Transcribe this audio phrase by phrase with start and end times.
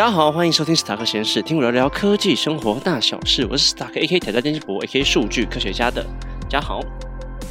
[0.00, 3.46] 大家好，欢迎收听史塔克实验室，听我聊聊科技生活大小事。
[3.50, 6.02] 我是史塔克 AK 挑战电视博 AK 数据科学家的
[6.48, 6.80] 家豪。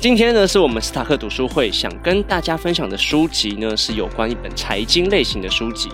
[0.01, 5.89] 今天呢，是我们斯塔克读书会想跟大家分享的书籍呢，是有关一本财经类型的书籍，《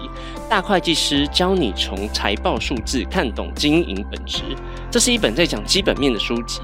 [0.49, 4.43] 大会计师教你从财报数字看懂经营本质》。
[4.89, 6.61] 这是一本在讲基本面的书籍。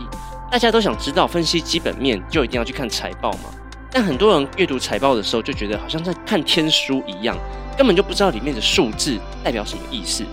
[0.50, 3.50] 大家都想知道分析基本面就一定要去看财报吗？
[3.92, 7.36] 但很多人阅读财报的时候就觉得好像在看天书一样。
[7.78, 10.24] 根本就不知道里面的数字代表什么意思。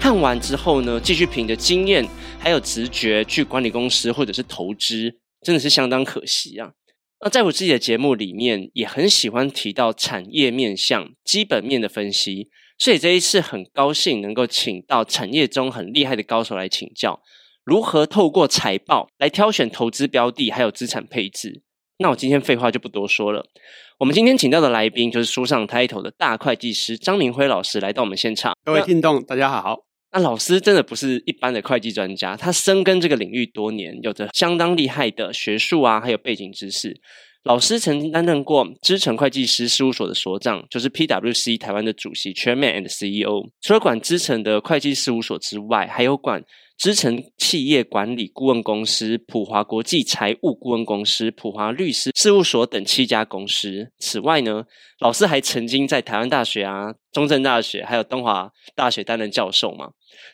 [0.00, 2.06] 看完之后呢，继续凭着经验
[2.38, 6.72] 还有直觉去管理公司或者是投资，真的是相当可惜啊。
[7.20, 17.22] 那在我自己的节目里面，也很喜欢提到产业面向基本面的分析，所以这一次很高兴能够请到产业中很厉害的高手来请教，
[17.64, 21.62] 如何透过财报来挑选投资标的，还有资产配置。
[22.02, 23.46] 那我今天废话就不多说了。
[23.98, 28.52] 我们今天请到的来宾就是书上 title 的大会计师张明辉老师来到我们现场。
[28.64, 29.78] 各位听众，大家好。
[30.12, 37.00] 那老师真的不是一般的会计专家，他深耕这个领域多年，有着相当厉害的学术啊，还有背景知识。
[37.44, 43.48] 老师曾经担任过知诚会计师事务所的所长，就是 PWC 台湾的主席 Chairman and CEO。
[43.60, 46.42] 除了管知诚的会计事务所之外，还有管。
[46.82, 53.92] 知诚企业管理顾问公司、普华国际财务顾问公司、普华律师事务所等七家公司。
[54.00, 54.64] 此外呢，
[54.98, 59.90] 老师还曾经在台湾大学啊、中正大学还有东华大学担任教授嘛？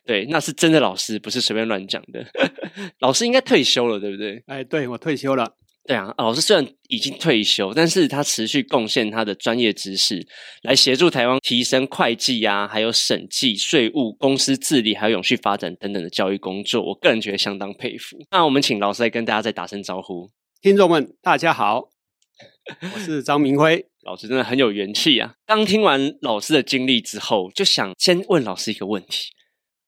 [0.07, 2.25] 对，那是真的老师，不是随便乱讲的。
[3.01, 4.43] 老师应该退休了，对不对？
[4.47, 5.53] 哎，对我退休了。
[5.89, 10.23] 对啊，老师虽然已经退休，但是他持续贡献他的专业知识，
[10.61, 16.83] 来协助台湾提升会计啊，还有审计、税务、公司治理，还有永续发展等等的教育工作。
[16.83, 18.19] 我个人觉得相当佩服。
[18.31, 20.31] 那我们请老师来跟大家再打声招呼，
[20.61, 21.89] 听众们大家好，
[22.95, 25.37] 我是张明辉 老师，真的很有元气啊！
[25.47, 29.31] 刚听完老师的经历之后，就想先问老师一个问题。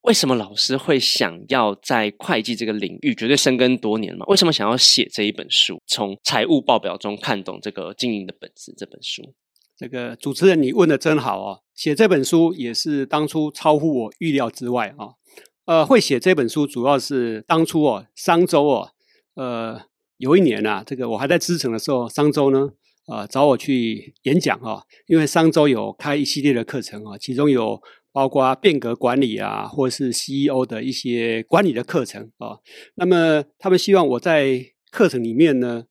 [0.02, 4.25] 为什么老师会想要在会计这个领域绝对深耕多年嘛？
[4.28, 8.72] 为什么想要写这一本书，从财务报表中看懂这个经营的本质？
[8.78, 9.34] 这本书，
[9.76, 11.60] 这个主持人你问的真好哦！
[11.75, 15.20] 写这本书也是当初超乎我预料之外啊。
[15.66, 18.91] 呃，会写这本书主要是当初哦，商周哦，
[19.34, 19.82] 呃，
[20.16, 22.70] 有一年啊，这个我还在资诚的时候，商周呢，
[23.06, 27.82] 呃，找我去演讲啊，因为商周有开一系列的课程啊，其中有。
[28.12, 32.59] 包括变革管理啊，或是 CEO 的一些管理的课程啊，
[32.94, 35.84] 那么他们希望我在课程里面呢，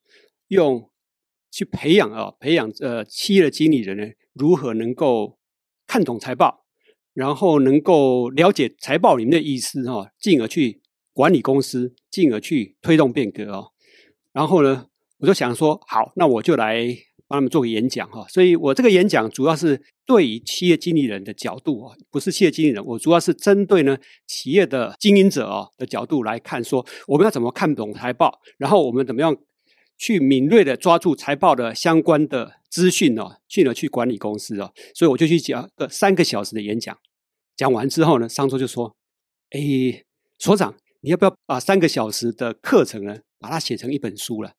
[0.48, 0.90] 用
[1.50, 4.04] 去培养啊，培养呃企业的经理人呢，
[4.34, 5.38] 如何能够
[5.86, 6.66] 看懂财报，
[7.14, 10.82] 然后能够了解财报里面的意思哈，进而去
[11.12, 13.72] 管理公司，进而去推动变革哦。
[14.32, 14.86] 然后呢，
[15.18, 16.96] 我就想说，好，那我就来。
[17.30, 23.96] 帮他们做个演讲哈，所以我这个演讲主要是对于企业经理人的角度啊，不是企业经理人，我主要是针对呢
[24.26, 29.36] 企业的经营者啊的角度来看，说我们要怎么看懂财报，然后我们怎么样
[29.96, 36.98] 去敏锐的抓住财报的相关的资讯哦，进而去管理公司哦，所以我就去讲个三个小时的演讲，
[37.56, 38.96] 讲完之后呢，商周就说
[39.54, 40.02] ：“哎，
[40.36, 44.54] 所长，你要不要把三个小时的课程呢，把它写成一本书了？”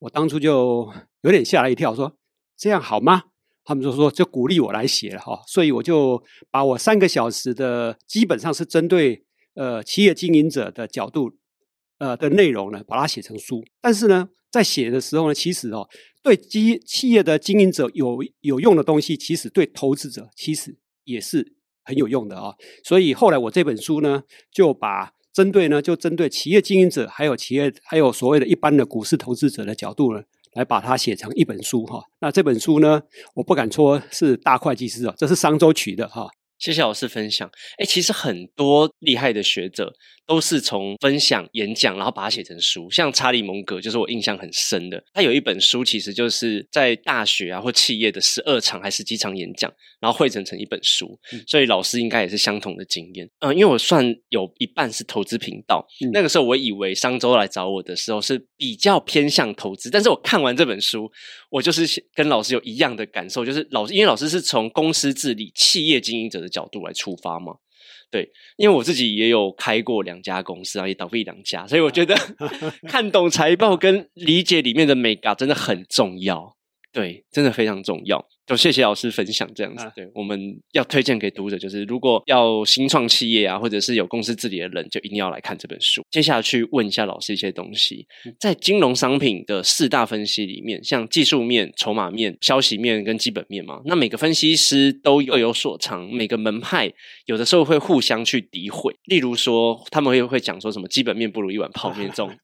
[0.00, 2.16] 我当初就有点吓了一跳，说
[2.56, 3.24] 这样好吗？
[3.64, 9.24] 他们就说就鼓励我来写了哈，所以我就把我三个小时的基本上是针对
[9.54, 11.30] 呃企业经营者的角度
[11.98, 13.62] 呃的内容呢，把它写成书。
[13.80, 15.86] 但是呢，在写的时候呢，其实哦，
[16.22, 22.54] 对基企业的经营者有有用的东西，其实对投资者其实也是很有用的啊。
[22.82, 25.12] 所以后来我这本书呢，就把。
[25.40, 32.04] 针对呢，就针对企业经营者，还有企业，还有所谓的一般的股市投资者的角度呢，来把它写成一本书哈。
[32.20, 33.00] 那这本书呢，
[33.32, 36.28] 我不敢说是大会计师啊，这是商周取的哈。
[36.60, 37.50] 谢谢老师分享。
[37.78, 39.92] 哎，其实很多厉害的学者
[40.26, 42.88] 都是从分享、演讲，然后把它写成书。
[42.90, 45.02] 像查理·蒙格，就是我印象很深的。
[45.14, 51.18] 他有一本书，其实就是在大学啊或企业的十二场还是几场演讲，然后汇成成一本书。
[51.46, 53.28] 所以老师应该也是相同的经验。
[53.38, 55.82] 嗯，因为我算有一半是投资频道，
[56.12, 61.10] 那个时候我以为商周来找我的时候是比较偏向投资，但是我看完这本书，
[61.48, 66.49] 我就是跟老师有一样的感受，就是老师因为老师是从公司治理、企业经营者的。
[66.50, 67.54] 角度来出发吗？
[68.10, 72.14] 对，因为我自己也有开过两家公司啊，也倒闭两家，所以我觉得
[72.88, 76.56] 看懂财报跟理解里面的美感真的很重要。
[76.92, 78.24] 对，真的非常重要。
[78.46, 79.84] 就谢谢老师分享这样子。
[79.84, 86.02] 啊对，我们要推荐给读者，就是如果要新创企业啊，或者是有公司治理的人，就一定要来看这本书。
[86.10, 88.04] 接下来去问一下老师一些东西，
[88.40, 96.92] 在金融商品的四大分析里面，像技术面、筹码面、消息面跟基本面嘛，那每个分析师都各有所长，每个门派
[97.26, 98.92] 有的时候会互相去诋毁。
[99.04, 102.36] 例如说，他们会会讲说什么基本面不如一碗泡面这种。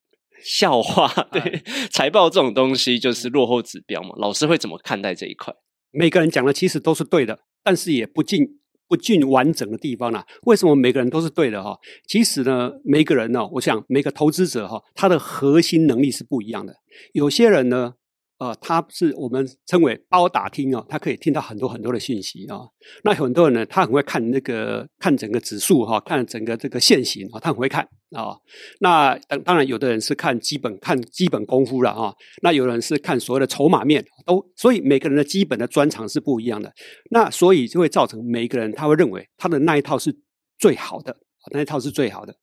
[0.47, 4.11] 笑话， 对财报这种东西就是落后指标嘛。
[4.19, 5.53] 老师会怎么看待这一块？
[5.91, 8.47] 每个人讲的其实都是对的，但是也不尽
[8.87, 10.25] 不尽完整的地方啦。
[10.43, 11.77] 为什么每个人都是对的哈？
[12.07, 16.75] 其实呢，每个人呢，我想每个投资者哈，他的核心能力是不一样的。
[17.13, 17.95] 有些人呢，
[18.39, 22.61] 呃，他是我们称为包打听哦，他可以听到很多很多的讯息啊、
[23.03, 28.37] 那很多人呢，他很会看那个看整个指数哈、看整个这个线型啊、他很会看啊、
[28.81, 36.71] 那当当然，有的人是看基本看基本功夫了啊、那有人是看所谓的筹码面，都所以每个人的基本的专长是不一样的。
[37.11, 40.15] 那所以就会造成每一个人他会认为他的那一套是
[40.59, 41.17] 最好的，
[41.53, 42.35] 那一套是最好的。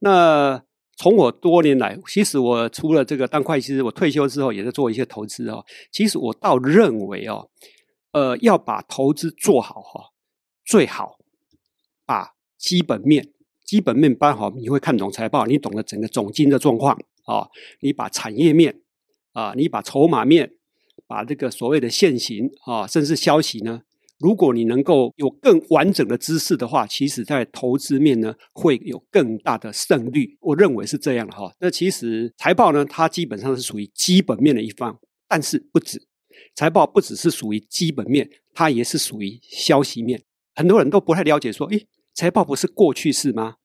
[0.00, 0.62] 那
[0.96, 5.64] 从我多年来，其实我除了这个当会计师，我退休之后也在做一些投资哦。
[5.90, 7.48] 其实我倒认为哦，
[8.12, 10.12] 呃，要把投资做好哈、
[10.64, 11.16] 最好
[12.04, 13.32] 把基本面
[13.64, 17.48] 基本面搬好，你会看懂财报，你懂得整个总经的状况啊、
[17.80, 18.82] 你把产业面
[19.32, 20.52] 啊、你把筹码面，
[21.06, 23.82] 把这个所谓的现行啊，甚至消息呢，
[24.22, 30.38] 如果你能够有更完整的知识的话，其实在投资面呢会有更大的胜率。
[30.40, 31.52] 我认为是这样的哈。
[31.58, 34.96] 那其实财报呢，它基本上是属于基本面的一方，
[35.28, 36.06] 但是不止。
[36.54, 40.22] 财报不只是属于基本面，它也是属于消息面。
[40.54, 43.56] 很多人都不太了解，说，诶，财报不是过去式吗？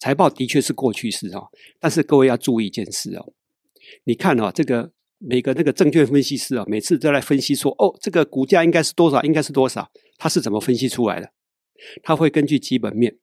[0.00, 1.48] 财报的确是过去式哦，
[1.80, 3.32] 但是各位要注意一件事哦，
[4.04, 4.92] 你看哦，这个
[5.26, 9.88] 每个那个证券分析师啊，每次都来分析说，哦，这个股价应该是多少，应该是多少，
[10.18, 11.30] 他是怎么分析出来的？
[12.02, 13.16] 他会根据基本面，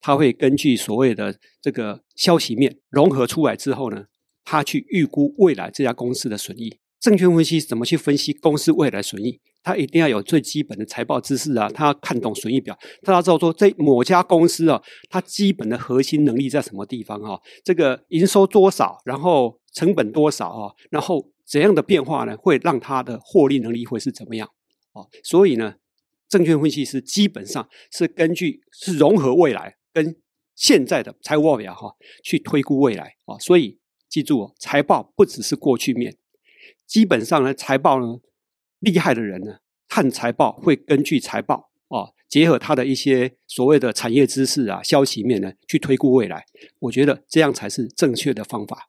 [0.00, 4.04] 他会根据所谓的这个消息面融合出来之后呢，
[4.44, 6.78] 他去预估未来这家公司的损益。
[7.00, 9.40] 证券分析怎么去分析公司未来损益？
[9.62, 17.38] 他一定要有最基本的财报知识啊，他要看懂损益表，他要知道说这某家公司啊，它基本的核心能力在什么地方啊？
[17.64, 20.72] 这个营收多少，然后成本多少啊？
[20.90, 24.48] 然后怎样的变化呢，会让它的获利能力会是怎么样？
[24.92, 25.76] 哦，所以呢，
[26.28, 30.16] 证券分析师基本上是根据是融合未来跟
[30.54, 33.78] 现在的财务报表哈、去推估未来啊、所以
[34.08, 36.16] 记住哦，财报不只是过去面，
[36.86, 38.20] 基本上呢，财报呢
[38.80, 39.58] 厉害的人呢，
[39.88, 46.44] 看财报会根据财报哦，结合他的一些所谓的产业知识啊、消息面呢，去推估未来。
[46.80, 48.88] 我觉得这样才是正确的方法。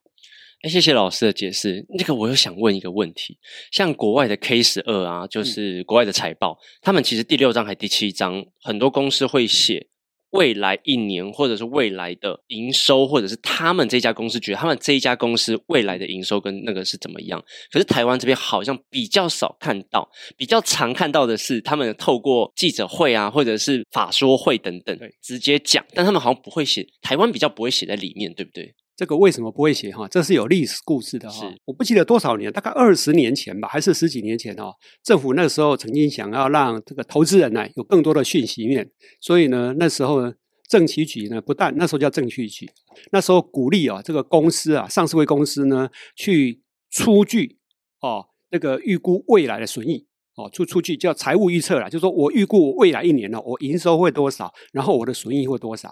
[0.61, 1.85] 哎，谢谢老师的解释。
[1.87, 3.37] 那个，我又想问一个问题，
[3.71, 9.87] 像国外的 K 十二啊，就是国外的财报，他们其实第六章还第七章，很多公司会写
[10.31, 17.41] 未来一年或者是未来的营收，或者是他们这家公司觉得他们这一家公司未来的营收跟那个是怎么样。
[17.71, 28.75] 可是台湾这边好像比较少看到，比较常看到的是他们透过记者会啊，或者是法说会等等直接讲，但他们好像不会写，台湾比较不会写在里面，对不对？
[28.99, 30.05] 这个为什么不会写哈？
[30.09, 31.61] 这是有历史故事的哈是。
[31.63, 34.73] 我不记得多少年，大概二十年前吧，还是十几年前哦。
[35.01, 38.91] 政府那个时候曾经想要让这个投资人呢有更多的讯息面，
[39.21, 40.33] 所以呢，那时候呢，
[40.67, 42.69] 政企局呢不但那时候叫政企局，
[43.13, 46.61] 那时候鼓励啊这个公司啊上市会公司呢去
[46.91, 47.57] 出具
[48.01, 50.07] 哦那个预估未来的损益。
[50.35, 55.89] 哦，出出去叫财务预测啦，就是说我预估我未来一年呢，我营收会多少，然后我的损益会多少，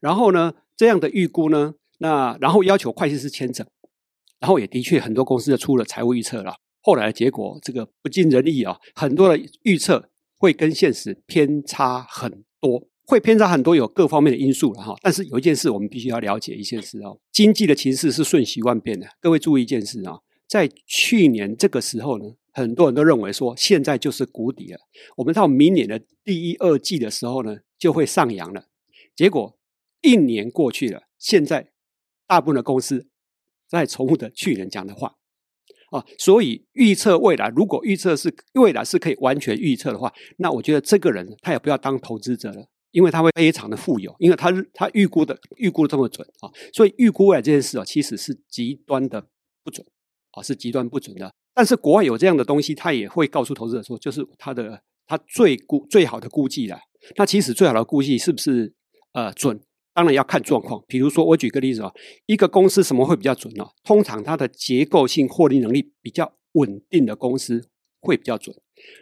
[0.00, 3.66] 然后呢，这样的预估呢，那然后要求会计师签证，
[4.40, 6.54] 然后也的确很多公司就出了财务预测了。
[6.80, 14.94] 后来的结果这个不尽人意啊，很多的预测会跟现实偏差很多，会偏差很多，有各方面的因素了哈。
[15.02, 19.06] 但是有一件事我们必须要了解一件事哦，经济的情势是瞬息万变的。
[19.20, 24.78] 各位注意一件事啊，在去年这个时候呢，很多人都认为说现在就是谷底了，
[25.16, 28.66] 我们到明年的第一二季的时候呢，就会上扬了。
[29.16, 29.58] 结果
[30.00, 31.72] 一年过去了，现在
[32.28, 33.08] 大部分的公司
[33.66, 35.16] 在重复的去年讲的话
[35.90, 49.26] 啊，所以预测未来，如果预测是未来是可以完全预测的话，那我觉得这个人他也不要当投资者了，因为他会非常的富有，因为他他预估的预估的这么准啊，所以预估未来这件事啊，其实是极端的
[49.64, 49.86] 不准
[50.32, 51.32] 啊，是极端不准的。
[51.54, 56.78] 但是国外有这样的东西，他也会告诉投资者说，就是他的他最估最好的估计了。
[57.16, 58.74] 那其实最好的估计是不是
[59.12, 59.58] 呃准？
[59.98, 60.80] 当然要看状况。
[60.86, 61.92] 比如说，我举个例子啊，
[62.26, 68.54] 一个公司什么会比较准呢、通常它的结构性获利能力比较稳定的公司会比较准。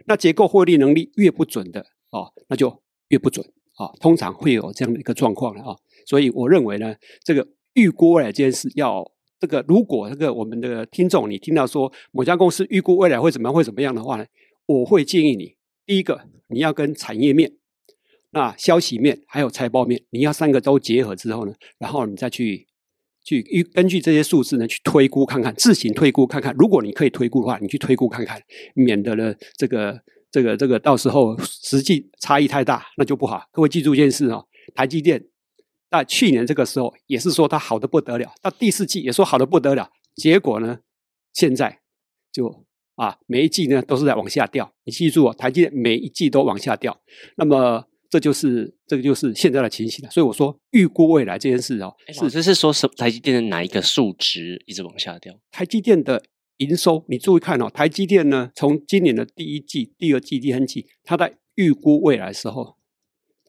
[0.07, 1.81] 那结构获利能力越不准的
[2.13, 3.93] 哦，那就越不准啊。
[4.01, 5.77] 通常会有这样的一个状况了啊。
[6.07, 9.05] 所以我认为呢，这个预估未来这件事要
[9.39, 14.25] 这个，如果这个我们的听众你听到说某家公司预估未来会怎么样会怎么样的话呢，
[14.65, 17.53] 我会建议你，第一个你要跟产业面、
[18.31, 22.67] 那消息面还有财报面，你要三个都结合之后呢，然后你再去。
[23.29, 23.43] 去
[23.75, 26.55] 根据这些数字呢，去推估看看，自行推估看看。
[26.57, 28.41] 如果你可以推估的话，你去推估看看，
[28.77, 33.43] 免得了这个这个这个到时候实际差异太大，那就不好。
[33.51, 35.21] 各位记住一件事哦，台积电
[35.91, 40.79] 在去年这个时候也是说它好的不得了，到第四季也说好的不得了，结果呢，
[41.33, 41.81] 现在
[42.31, 42.65] 就
[42.95, 44.73] 啊每一季呢都是在往下掉。
[44.85, 46.97] 你记住哦，台积电每一季都往下掉，
[47.37, 47.87] 那么。
[48.09, 55.39] 这就是这个就是现在的情形了，所以我说预估未来这件事哦，是这是说什台积电的哪一个数值一直往下掉？
[55.51, 56.23] 台积电的
[56.59, 62.77] 营收，你注意看哦，台积电呢，从今年的第一季、第二季、第三季，它在预估未来的时候，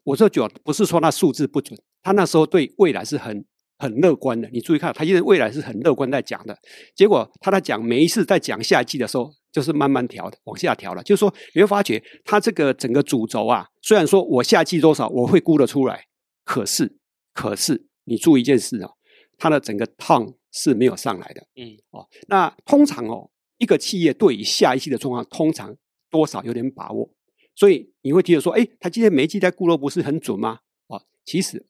[0.03, 3.45] 我这讲不是说那数字不准，他那时候对未来是很。
[3.77, 6.57] 很乐观的，你注意看，他现在未来是很乐观在讲的。
[6.95, 11.03] 结果他在讲每一次在讲下一季的时候，就是慢慢调的，往下调了。
[11.03, 16.05] 就是说，你会发觉他这个整个主轴啊，虽然说我下季多少我会估得出来，
[16.43, 16.97] 可是
[17.33, 18.89] 可是你注意一件事啊，
[19.37, 21.45] 它的整个趟是没有上来的。
[21.55, 23.29] 嗯，哦，那通常哦，
[23.59, 25.75] 一个企业对于下一季的状况，通常
[26.09, 27.07] 多少有点把握，
[27.53, 30.61] 所以你会觉得说，哎，他今天每一季在估都不是很准吗？
[30.87, 31.67] 啊，其实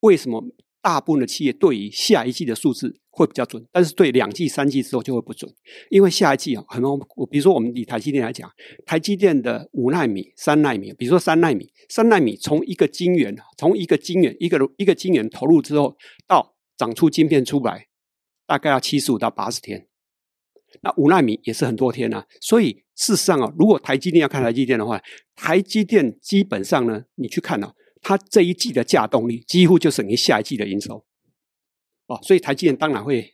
[0.00, 0.42] 为什么？
[0.82, 5.48] 大部分的企业对于下一季的数字会比较准，但是对两季、三季之后就会不准，
[5.90, 8.50] 因为下一季啊，很多我比如说我们以台积电来讲，
[8.84, 15.96] 台积电的五纳米、三纳米，比如说三纳米，三纳米从一个晶圆，从一个晶圆一个一个晶圆投入之后，
[16.26, 17.86] 到长出晶片出来，
[18.44, 19.86] 大概要七十五到八十天，
[20.80, 22.26] 那五纳米也是很多天啊。
[22.40, 25.00] 所以事实上啊，如果台积电要看台积电的话，
[25.36, 27.72] 台积电基本上呢，你去看啊。
[28.02, 31.04] 它这一季的价动力几乎就等于下一季的营收，
[32.08, 33.32] 哦，所以台积电当然会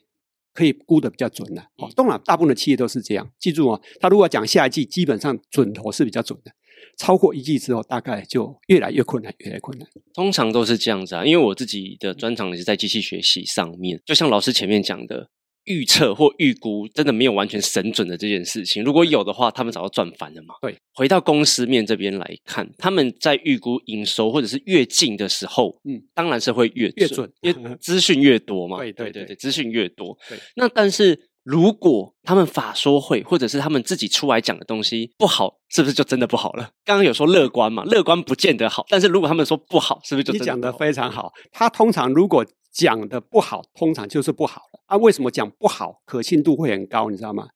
[0.53, 1.63] 可以估的比较准了。
[1.79, 3.29] 哦，当然大部分的企业都是这样。
[3.39, 6.53] 记住哦，他如果讲下一季，基本上准头是比较准的。
[6.99, 9.89] 超过一季之后，大概就越来越困难，越来越困难。
[10.13, 15.31] 通常都是这样子啊，因为我自己的专长也是在机器学习上面，就像老师前面讲的。
[15.69, 20.55] 预测或预估真的没有完全神准的这件事情，如果有的话，他们早就赚翻了嘛。
[20.63, 28.79] 对，回到公司面这边来看，他们在预估营收或者是越近的时候，嗯，当然是会越越准，因为 资讯越多嘛。
[28.79, 30.17] 对对对对，资讯越多。
[30.29, 36.71] 对，那但是如果他们法说会或者是他们自己出来讲的东西不好，是不是就真的不好了？
[36.85, 41.33] 刚刚有说乐观嘛，乐观不见得好，但是如果他们说不好，是不是就你讲的非常好？
[41.53, 42.45] 他通常如果。
[42.79, 44.97] 讲的不好，通常就是不好了啊！
[44.99, 47.11] 为什么讲不好，可信度会很高？
[47.11, 47.49] 你知道吗？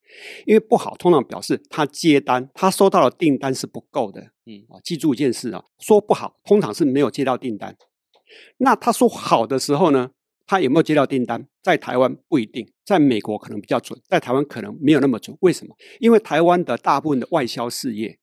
[0.46, 4.20] 因为不好，通常表示他接单，他收到的订单是不够的。
[4.46, 7.76] 嗯啊，记住一件事啊，说不好，通常是没有接到订单。
[8.56, 10.10] 那他说好的时候呢，
[10.44, 11.46] 他有没有接到订单？
[11.62, 15.36] 在台湾不一定，在美国可能比较准，在台湾可能没有那么准。
[15.42, 15.76] 为什么？
[16.00, 18.18] 因为台湾的大部分的外销事业，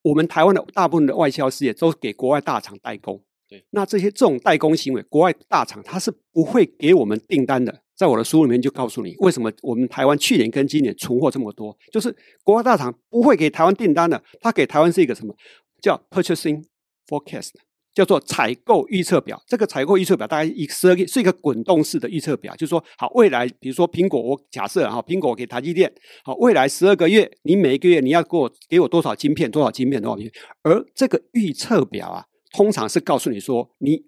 [0.00, 3.22] 我们台湾的大部分的外销事业都给国外大厂代工。
[3.70, 7.82] 那这些这种代工行为，国外大厂它是不会给我们订单的。
[7.96, 14.20] 在我的书里面就告诉你，为什么我们台湾去年跟今年存货这么多，就是国外大厂不会给台湾订单的。
[14.40, 15.32] 他给台湾是一个什么
[15.80, 16.60] 叫 purchasing
[17.06, 17.50] forecast，
[17.94, 19.40] 叫做采购预测表。
[19.46, 25.92] 这个采购预测表大概一十二个是一个滚动式的预测表，就是说，好，未来比如说苹果，我假设哈，苹果给台积电，
[26.24, 32.24] 好，未来十二个月，你每一个月你要给我给我多少晶片，多少晶片，多少晶片，而这个预测表啊。
[32.56, 34.00] 通常是告诉你说，你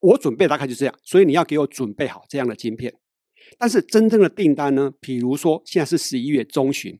[0.00, 2.94] 我准备大概就这样，所以你要给我准备好这样的晶片。
[3.58, 4.90] 但是真正的订单呢？
[5.00, 6.98] 比如说现在是十一月中旬，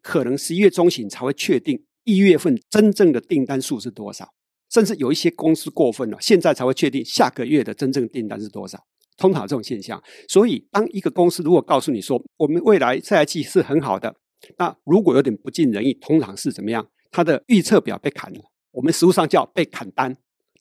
[0.00, 4.32] 可能十一月中旬才会确定一月份真正的订单数是多少。
[4.70, 8.78] 甚至有一些公司过分了，现在才会确定下个月的真正订单是多少。
[9.16, 14.14] 通常这种现象，所以当一个公司如果告诉你说，我们未来下一季是很好的，
[14.58, 16.86] 那如果有点不尽人意，通常是怎么样？
[17.10, 18.40] 它的预测表被砍了，
[18.70, 20.16] 我们实物上叫被砍单。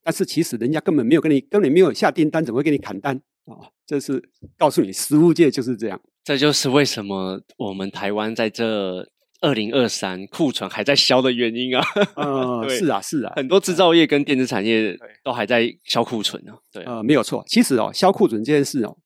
[0.07, 3.67] 但是其实人家根本没有跟你，根本没有下订单，怎么会给你砍单啊？
[3.85, 4.23] 这是
[4.57, 5.99] 告诉你，实物界就是这样。
[6.23, 9.05] 这就是为什么我们台湾在这
[9.41, 11.83] 二零二三库存还在销的原因啊。
[12.15, 16.53] 嗯，是啊，是啊，很多制造业跟电子产业都还在销库存呢。
[16.71, 17.43] 对，呃，没有错。
[17.45, 18.97] 其实哦，销库存这件事哦，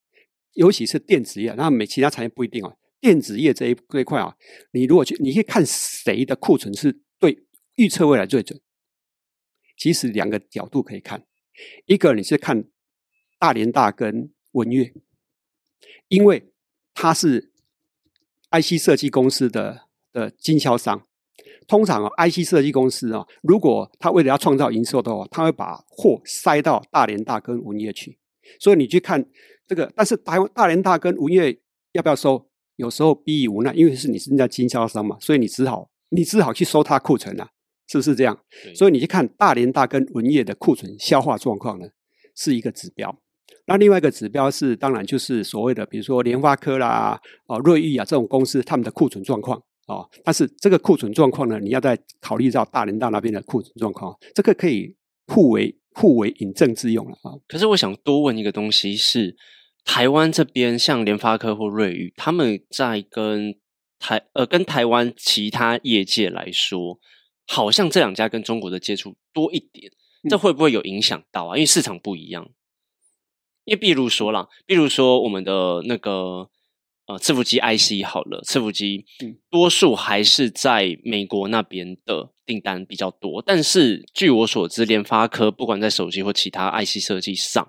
[0.53, 2.77] 尤其是电子业，那每其他产业不一定哦。
[2.99, 4.31] 电子业这一这一块啊，
[4.73, 7.35] 你如果去，你可以看谁的库存是对
[7.77, 8.59] 预测未来最准。
[9.81, 11.25] 其实两个角度可以看，
[11.87, 12.65] 一个你是看
[13.39, 14.93] 大连大跟文月，
[16.07, 16.51] 因为
[16.93, 17.51] 它是
[18.51, 21.07] IC 设计公司的的经销商，
[21.67, 28.19] 通常啊，IC 设计公司啊，如果他为了要创造营收的话，他会把货塞到大连大跟文业去。
[28.59, 29.25] 所以你去看
[29.65, 31.59] 这个，但是台湾大连大跟文业
[31.93, 32.47] 要不要收？
[32.75, 37.49] 有时候逼于无奈，因为是你是人家经销商嘛，所以你只好你只好去收他库存啊，
[37.91, 38.39] 是不是这样？
[38.73, 41.85] 所以你去看大连大跟文业的库存消化状况呢，
[42.35, 43.13] 是一个指标。
[43.67, 50.09] 那另外一个指标是，当然就是所谓的，比如说联发科啦、哦瑞昱啊这种公司，他们的库存状况哦。
[50.23, 54.95] 但是这个库存状况呢，你要再考虑到大连大那边的库存状况，这个可以
[55.27, 57.35] 互为互为引证之用了啊。
[57.47, 59.35] 可是我想多问一个东西是。
[59.83, 63.55] 台湾这边像联发科或瑞昱，他们在跟
[63.97, 66.99] 台呃跟台湾其他业界来说，
[67.47, 69.91] 好像这两家跟中国的接触多一点，
[70.29, 71.55] 这会不会有影响到啊？
[71.55, 72.49] 因为市场不一样。
[73.63, 76.49] 因为比如说啦，比如说我们的那个
[77.11, 79.05] 呃伺服机 IC 好了，伺服机
[79.49, 87.67] 多数还是在美国那边的订单比较多，但是据我所知，联发科不管在手机或其他 IC 设计上。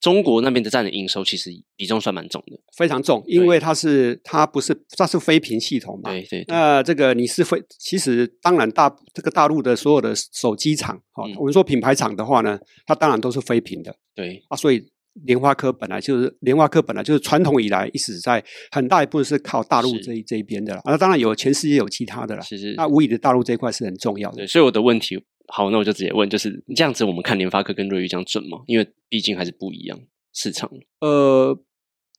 [0.00, 6.10] 中国那边的占的营收其实比重算蛮重的，非常重，因为它是它不是它是非屏系统嘛。
[6.10, 6.42] 对对。
[6.48, 13.94] 那这个你是非，其实当然大这个大陆的所有的手机厂，哈，我们说品牌厂的话呢，它当然都是非屏的。
[14.14, 14.82] 对啊，所以
[15.24, 20.80] 联发科本来就是联发科本来就是传统以来一直在很大一部分是靠大陆这一这一边的啦。
[20.84, 22.40] 那当然有全世界有其他的啦。
[22.42, 24.46] 其实那无疑的大陆这一块是很重要的。
[24.46, 25.22] 所以我的问题。
[25.52, 28.58] 好，那我就直接问，就是这样子，我们看联发科跟瑞昱这样准吗？
[28.66, 29.98] 因为毕竟还是不一样
[30.32, 30.70] 市场。
[31.00, 31.60] 呃，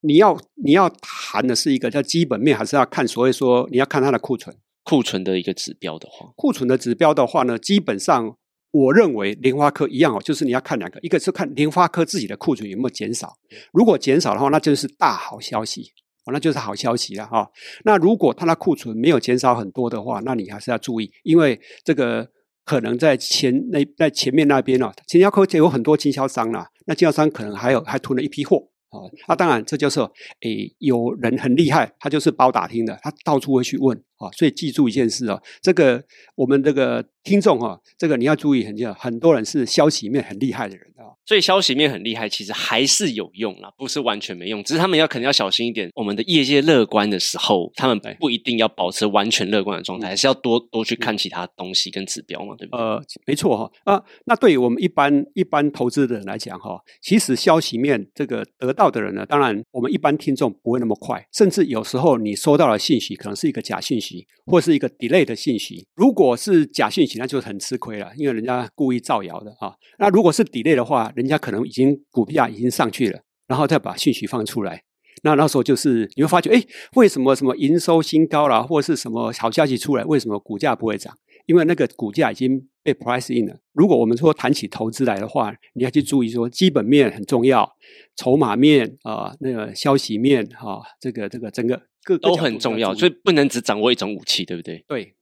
[0.01, 4.53] 你要你要谈的是一个叫基本面，还是要看所谓说你要看它的库存？
[4.83, 8.35] 库存的一个指标的话，库存的指标的话呢，基本上
[8.71, 13.37] 我认为联发科一样哦，就是你要看两个，一个是看联发科自己的库存有没有减少，
[13.71, 15.91] 如果减少的话，那就是大好消息
[16.25, 17.49] 哦，那就是好消息了哈。
[17.83, 22.29] 那如果它的库存没有减少很多的话，那你还是要注意，因为这个。
[22.63, 29.01] 可能在前那在前面那边呢，新加坡有很多经销商啦，那经销商可能还有还囤了一批货啊。
[29.27, 29.99] 那当然，这就是
[30.41, 34.29] 诶，有人很厉害，他就是包打听的，他到处会去问啊。
[34.37, 36.01] 所以记住一件事哦，这个
[36.35, 41.13] 我们这个听众哈，这个你要注意很重要，很多人是消息面很厉害的人啊。
[41.25, 44.63] 所以消息面很厉害，其实还是有用啦，不是完全没用。
[44.63, 45.89] 只是他们要可能要小心一点。
[45.93, 52.83] 我们的业界乐观的时候，他们不一定要保持完全乐观的状态，还是要多多去看其他东西跟指标嘛，对不对？
[52.83, 53.71] 呃，没错哈。
[53.83, 65.85] 啊，那对于我们一般一般投资的人来讲哈，其实消息面这个得到的人呢，当然我们一般听众不会那么快，甚至有时候你收到的信息可能是一个假信息，或是一个 delay 的信息。
[65.95, 69.73] 如果是假信息，那就很吃亏了，因为人家故意造谣的啊。
[69.97, 74.83] 那如果是 delay 的话，人家可能已经股价已经上去了，然后再把讯息放出来，
[75.23, 76.63] 那那时候就是你会发觉，哎，
[76.95, 81.15] 为什么什么营收新高啦，或者是什么好消息出来，为什么股价不会涨？
[81.47, 83.57] 因为那个股价已经被 price in 了。
[83.73, 87.67] 如果我们说谈起投资来的话，你要去注意说基本面很重要，
[88.15, 94.85] 筹码面啊，那个消息面哈，这个这个整个各都很重要，所以不能只掌握一种武器，对不对？
[94.87, 95.15] 对。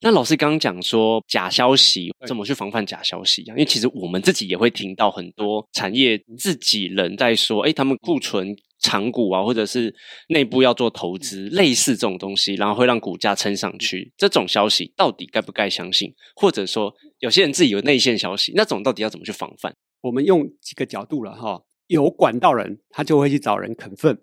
[0.00, 3.52] 那老师刚刚讲说假消息怎么去防范假消息啊？
[3.52, 9.94] 因为其实我们自己也会听到很多产业自己人在说，哎，他们库存长股啊，或者是
[10.28, 14.12] 内部要做投资，类似这种东西，然后会让股价撑上去。
[14.16, 16.12] 这种消息到底该不该相信？
[16.36, 19.74] 或者说有些人自己有内线消息，那种到底要怎么去防范？
[20.02, 21.62] 我们用几个角度了哈。
[21.86, 24.18] 有管道人，他就会去找人啃粪。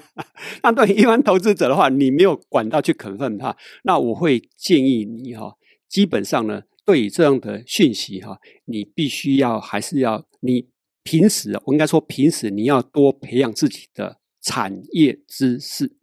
[0.62, 5.54] 那对于一般投资者的话，你没有管道去啃粪哈，那我会建议你哈，
[5.88, 10.68] 基本上呢，对于这样的讯息哈，你必须要还是要你
[11.02, 15.96] 平时，我应该说平时你要多培养自己的产业知识。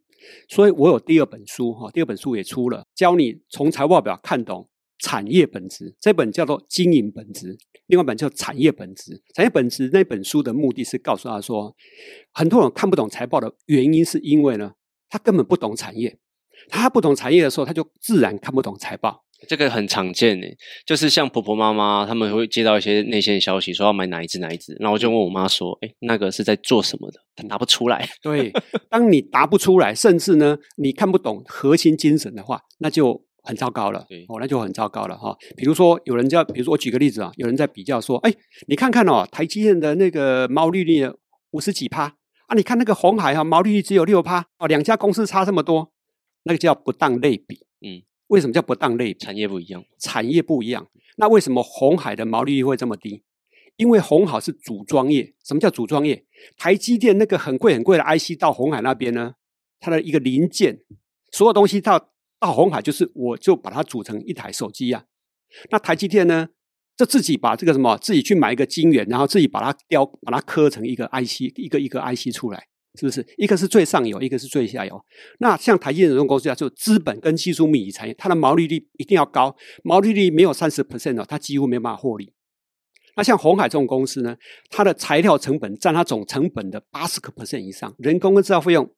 [0.48, 4.70] 所以我有第二本书哈，第二本书也出了，教你从财务报表看懂。
[5.02, 9.22] 产业本质这本叫做经营本质，另外一本叫产业本质。
[9.34, 11.76] 产业本质那本书的目的是告诉他说，
[12.32, 14.74] 很多人看不懂财报的原因，是因为呢，
[15.10, 16.20] 他根本不懂产业。
[16.70, 19.26] 他不懂产业的时候，他就自然看不懂财报。
[19.48, 28.08] 这个很常见诶，就是像婆婆妈妈他们会接到一些内线消息，说要买哪一只哪一只，然后我就问我妈说：“哎，那个是在做什么的？”他答不出来。
[28.22, 28.54] 对，
[28.88, 33.26] 当你答不出来，甚至呢，你看不懂核心精神的话，那就。
[33.44, 35.36] 很糟糕了，哦，那就很糟糕了哈。
[35.58, 38.34] 比如说，有人在，比如说我举个例子啊，有人在比较说，哎，
[38.68, 41.10] 你看看哦，台积电的那个毛利率
[41.52, 42.04] 五十几趴
[42.48, 45.92] 啊，你看那个红海哈，毛利率只有六趴哦，两家公司差这么多，
[46.44, 47.66] 那个叫不当类比。
[47.82, 49.20] 嗯，为什么叫不当类比？
[49.20, 50.88] 产业不一样，产业不一样。
[51.18, 53.24] 那为什么红海的毛利率会这么低？
[53.78, 55.34] 因为红海是组装业。
[55.44, 56.24] 什么叫组装业？
[56.58, 59.34] 台积电那个很贵很贵的 IC 到红海那边呢，
[59.80, 60.82] 它的一个零件，
[61.32, 62.10] 所有东西到。
[62.42, 65.06] 到红海就是我就把它组成一台手机呀。
[65.70, 66.50] 那台积电呢，
[66.98, 72.66] 就自己把这个什么，自己去买一个晶圆，然后自己把它雕，把它刻成一个 IC，一个一个 IC 出来，
[73.00, 73.24] 是不是？
[73.38, 75.00] 一个是最上游，一个是最下游。
[75.40, 82.34] 那像台积电这种公司啊，就资本跟技术密集产业，它的毛利率一定要高，毛利率没有三十 percent 哦，它几乎没办法获利。
[83.16, 84.36] 那像红海这种公司呢，
[84.70, 88.90] 它的材料成本占它总成本的八十个 percent 以上，人工跟制造费用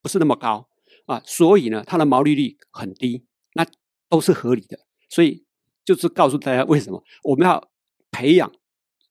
[0.00, 0.68] 不是那么高
[1.06, 3.66] 啊，所以呢，它的毛利率很低，那
[4.08, 4.78] 都是合理的。
[5.08, 5.44] 所以
[5.84, 7.70] 就是告诉大家为什么我们要
[8.10, 8.50] 培养，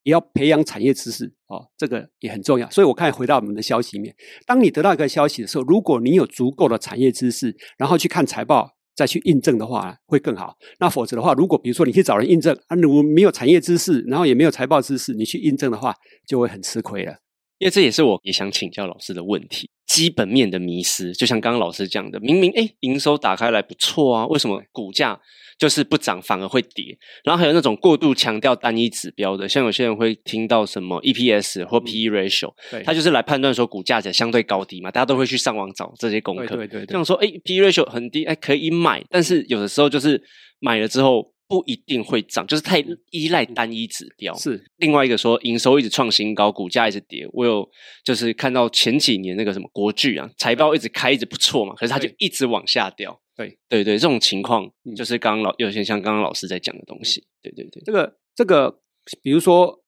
[0.04, 2.70] 也要培养产业知识哦，这个也很重要。
[2.70, 8.78] 所以我看回到我们的消息里面，当你得到一个消息的时候，如果你有足够的产业知识，然后去看财报。
[8.94, 10.56] 再去印证的话会更好。
[10.80, 15.96] 那否则的话，如果比如说你去找人印证，啊，你没有产业知识，然后也没有财报知识，你去印证的话，
[16.28, 17.16] 就会很吃亏了。
[17.62, 19.70] 因为这也是我也想请教老师的问题。
[19.86, 25.20] 基本面的迷失，就像刚刚老师讲的，明明哎营收打开来不错啊，为什么股价
[25.60, 26.98] 就是不涨反而会跌？
[27.24, 32.52] 然后还有那种过度强调单一指标的，像有些人会听到什么 EPS 或 PE ratio，
[32.84, 36.56] 他就是来判断说股价在相对高低嘛，大家都会去上网找这些功课。
[36.56, 40.20] 对对，像说哎 PE ratio 很低，哎可以买，但是有的时候就是
[40.60, 41.31] 买了之后。
[41.52, 44.34] 不一定会涨，就是太依赖单一指标。
[44.36, 47.28] 是另外一个说，营收一直创新高，股价一直跌。
[47.34, 47.70] 我有
[48.06, 53.22] 就是看到前几年那个什么国巨啊，财报一直开，一直不错嘛，可是它就一直往下掉。
[53.36, 57.28] 对对对，这种情况就是刚刚老有些像刚刚老师在讲的东西。
[57.42, 58.80] 对对对，这个这个，
[59.22, 59.84] 比如说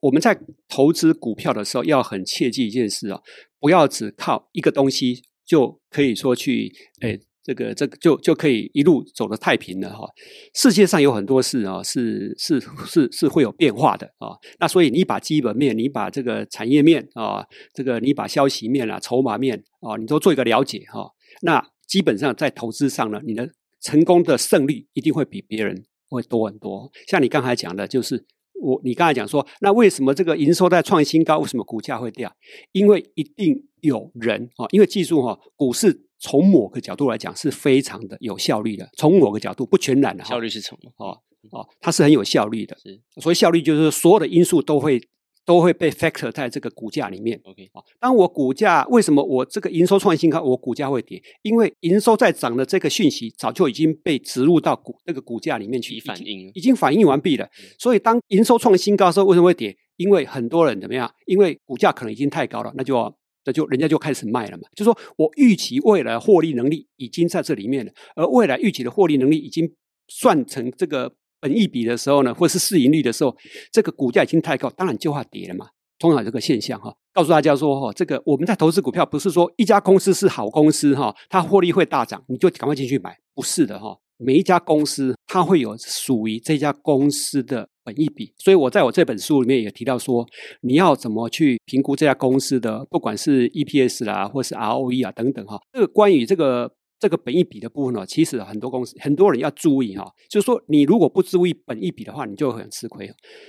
[0.00, 0.34] 我们在
[0.66, 3.20] 投资股票的时候，要很切记一件事啊，
[3.60, 7.20] 不要只靠一个东西就可以说去诶。
[7.44, 10.08] 这个这个就就可以一路走得太平了哈。
[10.54, 14.34] 世界上有很多事啊，是是是是会有变化的啊。
[14.58, 21.06] 那所以你把基本面，你把这个产业面啊，这个你把消息面啊、筹码面啊，你都做一个了解哈。
[21.42, 23.46] 那基本上在投资上呢，你的
[23.82, 26.90] 成功的胜率一定会比别人会多很多。
[27.06, 28.24] 像你刚才讲的，就是
[28.60, 32.34] 我你刚才讲说，那为什么这个营收在创新高，为什么股价会掉？
[32.72, 36.02] 因为一定有人啊，因为记住哈，股市。
[36.20, 40.90] 从某个角度来讲是非常的有效率的，从某个角度不全然的效率是什么？
[40.96, 42.74] 哦哦，它是很有效率的。
[42.82, 44.98] 是，所以效率就是所有的因素都会
[45.44, 47.40] 都会被 factor 在这个股价里面。
[47.44, 51.22] OK，啊，当我股价为什么我这个营收创新高，我股价会跌？
[51.42, 57.48] 因为营收在涨的这个讯息早就已经被植入到股那个股价里面去反应，已经反应完毕了。
[57.78, 59.76] 所以当营收创新高的时候，为什么会跌？
[59.96, 61.12] 因为很多人怎么样？
[61.26, 63.14] 因为股价可能已经太高了，那就。
[63.46, 69.70] 那就人家就开始卖了嘛，就说我预期未来获利能力已经在这里面了，而未来预期的获利能力已经
[70.08, 73.36] 算成这个本益比的时候呢，或是市盈率的时候，
[73.70, 75.66] 这个股价已经太高，当然就要跌了嘛。
[75.98, 83.98] 通常这个现象哈，告诉大家说哈，这个我们在投资股票不是说一家公司是好公司哈，它获利会大涨，你就赶快进去买，不是的哈。
[84.16, 87.68] 每一家公司它会有属于这家公司的。
[87.86, 90.26] 本一比，所以我在我这本书里面也提到说，
[90.62, 95.60] 你要怎么去评估这家公司的，不管是 EPS 啦，或是 ROE 啊等等哈。
[95.70, 96.72] 这个关于这个
[97.04, 103.06] 这个本一比的部分呢，其实很多公司很多人要注意哈，就是说你如果不注意本一比的话，你就会很吃亏。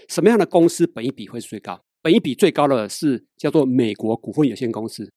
[0.09, 1.81] 什么样的公司本一比会最高？
[2.01, 5.09] 本一比最高的是叫做美国股份有限公司，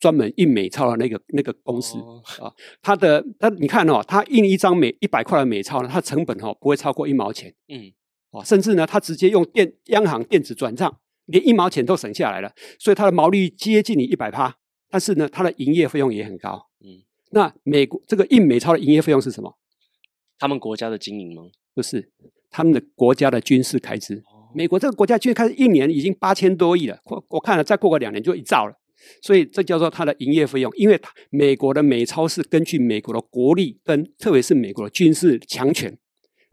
[0.00, 1.96] 专门印美钞的那个那个公司
[2.42, 2.52] 啊。
[2.82, 7.54] 它的它你看哦，它印一张美一百块的美钞呢，它成本哈不会超过一毛钱。
[7.68, 7.92] 嗯。
[8.32, 14.58] 哦甚至呢，它直接用电央行电子转账，连一毛钱都省下来了，所以它的毛利接近你一百趴。
[14.90, 16.68] 但是呢，它的营业费用也很高。
[16.80, 19.56] 嗯，那美国这个印美钞的营业费用是什么？
[20.38, 21.44] 他们国家的经营吗？
[21.74, 22.10] 不是，
[22.50, 24.22] 他们的国家的军事开支。
[24.54, 28.74] 美国这个国家军事开支一年已经八千多亿了，我我看了再过个两年就一兆了。
[29.22, 35.98] 所以这叫做它的营业费用，因为美国的美钞是根据美国的国力跟特别是美国的军事强权。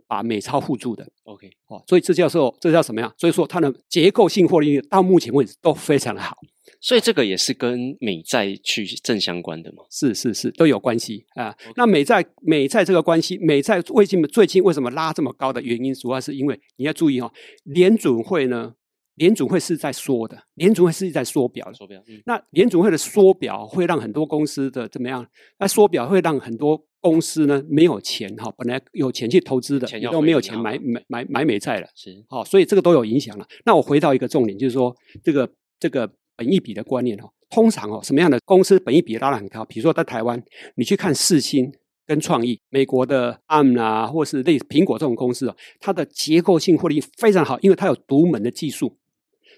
[0.05, 3.11] 把美钞互助的，OK，哦，所以这叫做这叫什么呀？
[3.17, 6.37] 所以说它的结构性获利到目前为止都非常的好，
[6.83, 9.85] 所以这个也是跟美债去正相关的嘛？
[9.89, 11.55] 是是是，都有关系啊。
[11.77, 17.31] 那美债美债这个关系，美债最近最近为什么拉这么高的原因，主要是因为你要注意哦，
[17.63, 18.73] 联准会呢，
[19.15, 22.03] 联准会是在缩的，联准会是在缩表，缩表。
[22.25, 25.25] 那联准会的缩表会让很多公司的怎么样？
[25.59, 26.85] 那缩表会让很多。
[27.03, 33.45] 公司呢没有钱哈，本来有钱去投资的，都没有钱买买买买美债了，是好，所以这个都有影响了。
[33.65, 39.63] 那我回到一个重点，就是说这个这个本益比的观念哈，通常哦什么样的公司本益比拉得很高？
[39.65, 40.41] 比如说在台湾，
[40.75, 41.71] 你去看世新
[42.05, 48.97] 跟创意，美国的 ARM 啊，或是类似苹果这种公司哦，它的结构性获利非常好，因为它有独门的技术，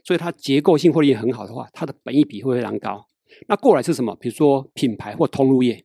[0.03, 3.05] 所以它结构性获利很好的话，它的本益比会非常高。
[3.47, 4.15] 那过来是什么？
[4.19, 5.83] 比如说品牌或通路业。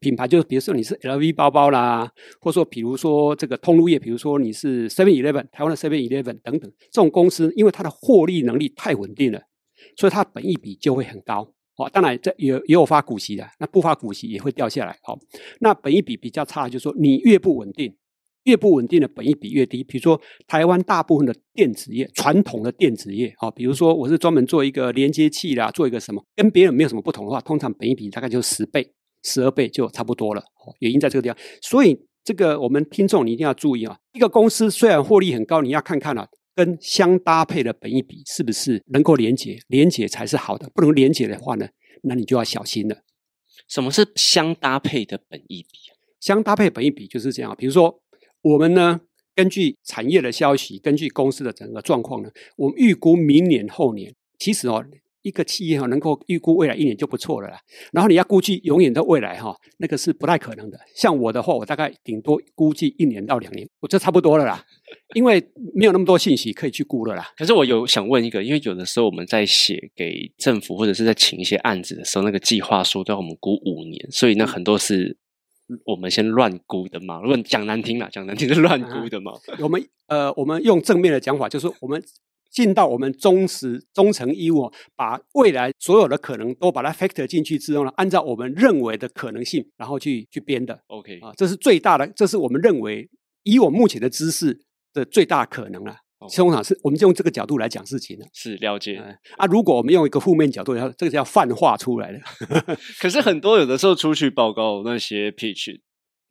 [0.00, 9.42] 品牌，就是比如说你是 LV 包包啦，或者说比如说这个通路业，比如说你是 Seven Eleven 台湾的 Seven Eleven 等等，这种公司因为它的获利能力太稳定了，
[9.96, 11.48] 所以它本益比就会很高。
[11.76, 14.98] 哦，当然这也也有发股息的，那不发股息也会掉下来。
[15.02, 15.18] 好，
[15.60, 17.96] 那本益比比较差，就是说你越不稳定。
[18.44, 30.42] 越不稳定的本益比越低，比如说台湾大部分的电子业，传统的电子业，啊，比如说我是专门做一个连接器啦，做一个什么，跟别人没有什么不同的话，通常本益比大概就十倍、十二倍就差不多了。
[30.80, 41.68] 原因在这个地方，所以这个我们听众你一定要注意啊，一个公司虽然获利很高，你要看看啊，跟相搭配的本益比是不是能够连结，连结才是好的，不能连结的话呢，
[42.02, 43.02] 那你就要小心了。
[43.68, 45.78] 什么是相搭配的本益比？
[46.20, 48.00] 相搭配本益比就是这样，比如说。
[48.44, 49.00] 我们呢，
[49.36, 54.84] 根据产业的消息，根据公司的整个状况呢，我们预估明年后年，其实哦，
[55.22, 57.58] 一个企业哈能够预估未来一年就不错了啦。
[57.92, 60.78] 然后你要估计永远的未来哈，那个是不太可能的。
[60.94, 64.64] 像我的话，我大概顶多估计一年到两年，我就差不多了啦。
[65.14, 65.42] 因为
[65.74, 67.32] 没有那么多信息可以去估了啦。
[67.36, 75.16] 可是我有想问一个，因为有的时候我们在写给政府或者是在请一些案子的时候，那个计划书都要我们估五年，所以那很多是。
[75.86, 77.18] 我们先乱估的嘛？
[77.22, 79.32] 如果讲难听了，讲难听是乱估的嘛？
[79.58, 82.02] 我们呃，我们用正面的讲法，就是我们
[82.52, 90.78] 尽到我们忠实忠诚义务，把未来所有的可能都把它 factor 进去之后呢，按照我们认为的可能性，然后去去编的。
[90.88, 93.08] OK 啊，这是最大的，这是我们认为
[93.42, 94.60] 以我目前的知识
[94.92, 95.96] 的最大可能了。
[96.36, 98.94] 通常是我们就用这个角度来讲事情的，是了解
[99.36, 99.44] 啊。
[99.46, 102.20] 如果我们用一个负面角度，要这个叫泛化出来的。
[103.00, 105.80] 可是很多有的时候出去报告那些 pitch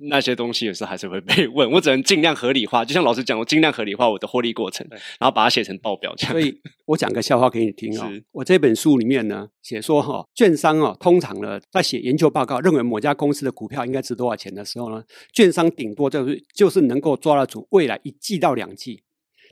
[0.10, 1.70] 那些东西，有时候还是会被 问。
[1.72, 4.86] 我只能尽量合理化，就像老师讲，我尽量合理化我的获利过程，
[5.20, 6.16] 然后把它写成报表。
[6.18, 8.12] 所以我讲个笑话给你听啊。
[8.32, 19.04] 我这本书里面呢，写说哈，券商哦，通常呢在写研究报告，认为某家公司的股票应该值多少钱的时候呢，券商顶多就是就是能够抓得住未来一季到两季。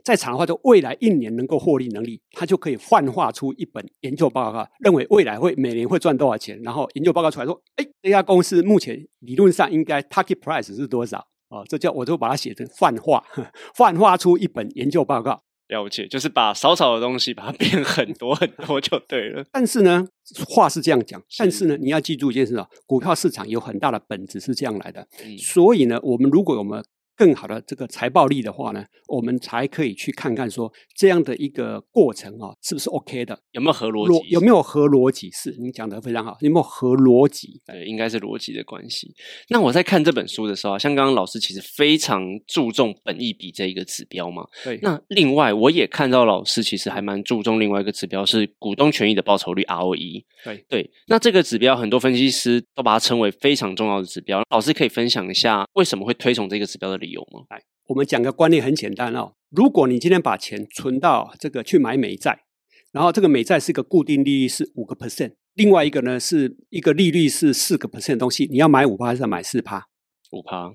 [0.03, 6.59] 在场的话，就未来一年能够获利能力，他就可以幻化出一本研究报告，认为未来会每年会赚多少钱。
[6.63, 11.27] 然后研究报告出来说，哎，这家公司目前理论上应该 target price 是多少？
[11.49, 13.23] 哦，这叫我就把它写成幻化，
[13.75, 15.41] 幻化出一本研究报告。
[15.67, 19.45] 了解，就是把少少的东西把它变很多很多就对了。
[19.51, 20.07] 但是呢，
[20.47, 25.07] 话是这样讲，但是呢，你要记住一件事啊，股票市场有很大的本质是这样来的。
[25.37, 26.83] 所以呢，我们如果我们
[27.19, 33.37] 更好的这个财报力的话呢，我们才可以去看看说这样的一个过程啊，是不是 OK 的？
[33.51, 34.29] 有没有合逻辑？
[34.29, 35.29] 有没有合逻辑？
[35.31, 37.61] 是你讲的非常好，有没有合逻辑？
[37.67, 39.13] 呃，应该是逻辑的关系。
[39.49, 44.47] 那我在看这本书的时候，像刚刚老师其实非常注重本益比这一个指标嘛。
[44.63, 44.79] 对。
[44.81, 50.23] 那另外我也看到老师其实还蛮注重另外一个指标，是股东权益的报酬率 ROE。
[50.45, 50.89] 对对。
[51.07, 54.41] 那这个指标很多分析师都把它称为非常重要的指标。
[54.49, 57.45] 老师可以分享一下为什么会推崇这个指标的理由吗？
[57.49, 59.33] 来，我们讲个观念很简单哦。
[59.49, 62.45] 如果你今天把钱存到这个去买美债，
[62.91, 69.87] 然后这个美债是一个固定利率是五个 percent，另外一个呢是一个利率是四个 percent 的东西，你要买五趴还是要买四趴？
[70.31, 70.73] 五趴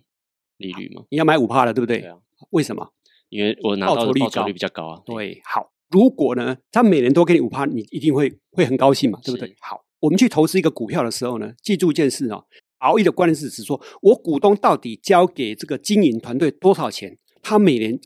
[0.58, 1.04] 利率吗？
[1.10, 2.00] 你要买五趴了，对不对？
[2.00, 2.18] 对啊。
[2.50, 2.92] 为什么？
[3.28, 5.00] 因为我拿到的报酬率比较高啊。
[5.06, 5.70] 对，好。
[5.90, 9.54] 如果呢，他每年都给你五趴，你一定会会很高兴嘛，对不对？
[9.60, 12.44] 好，我们去投资一个股票的时候呢，记住一件事哦。
[12.84, 17.18] 熬夜的关键是指说，我股东到底交给这个经营团队多少钱？
[17.42, 17.98] 他每年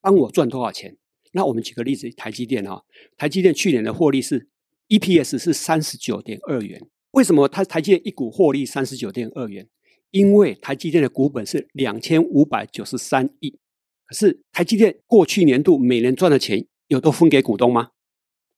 [0.00, 0.96] 帮我赚多少钱？
[1.32, 2.84] 那我们举个例子，台积电哈，
[3.16, 4.48] 台积电去年的获利是
[4.88, 6.80] EPS 是三十九点二元。
[7.12, 9.68] 为什么它台积电一股获利三十九点二元？
[10.10, 13.58] 因为台积电的股本是两千五百九十三亿。
[14.06, 17.90] 可是台积电过去年度每年赚的钱有都分给股东吗？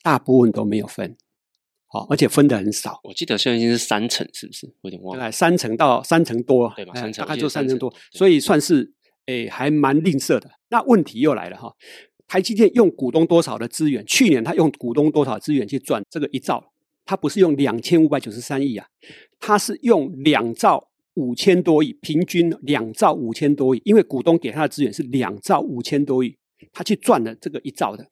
[0.02, 1.16] 大部分都没有分。
[1.92, 2.98] 好，而且分的很少。
[3.05, 4.66] 我记得现在已经是三成，是不是？
[4.81, 5.31] 有点忘了。
[5.31, 6.94] 三成到三成多，对吧？
[6.94, 8.90] 三成大概就三成多，所以算是
[9.26, 10.50] 诶还蛮吝啬的。
[10.70, 11.70] 那问题又来了哈，
[12.26, 14.02] 台积电用股东多少的资源？
[14.07, 16.64] 去年他用股东多少资源去赚这个一兆？
[17.05, 18.87] 他不是用两千五百九十三亿啊，
[19.38, 26.38] 他是用两兆五千多亿，平均两兆五千多亿，因为股东给他的资源是两兆五千多亿，
[26.72, 28.07] 他去赚了这个一兆的。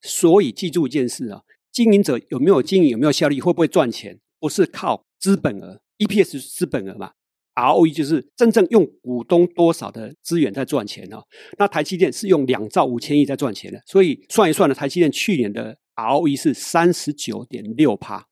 [0.00, 1.42] 所以记住一件事啊。
[1.72, 7.12] 经营者有没有经营，有没有效率，会不会赚钱，不是靠资本额，EPS 资本额嘛
[7.54, 11.22] ？ROE 就是真正用股东多少的资源在赚钱哦。
[11.58, 18.26] 那台积电是用两兆五千亿在赚钱的，所以算一算呢，台积电去年的 ROE 是三十九点六趴。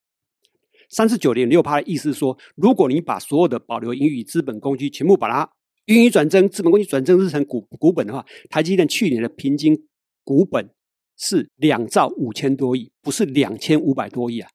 [0.88, 5.51] 三十九点六趴的意思是说，如果你把所有的保留盈余资本工具全部把它
[5.87, 9.77] 盈余转增，资本工具转增日成股股本的话，台积电去年的平均
[10.22, 10.70] 股本。
[11.16, 14.48] 是两兆五千多亿，不是两千五百多亿啊。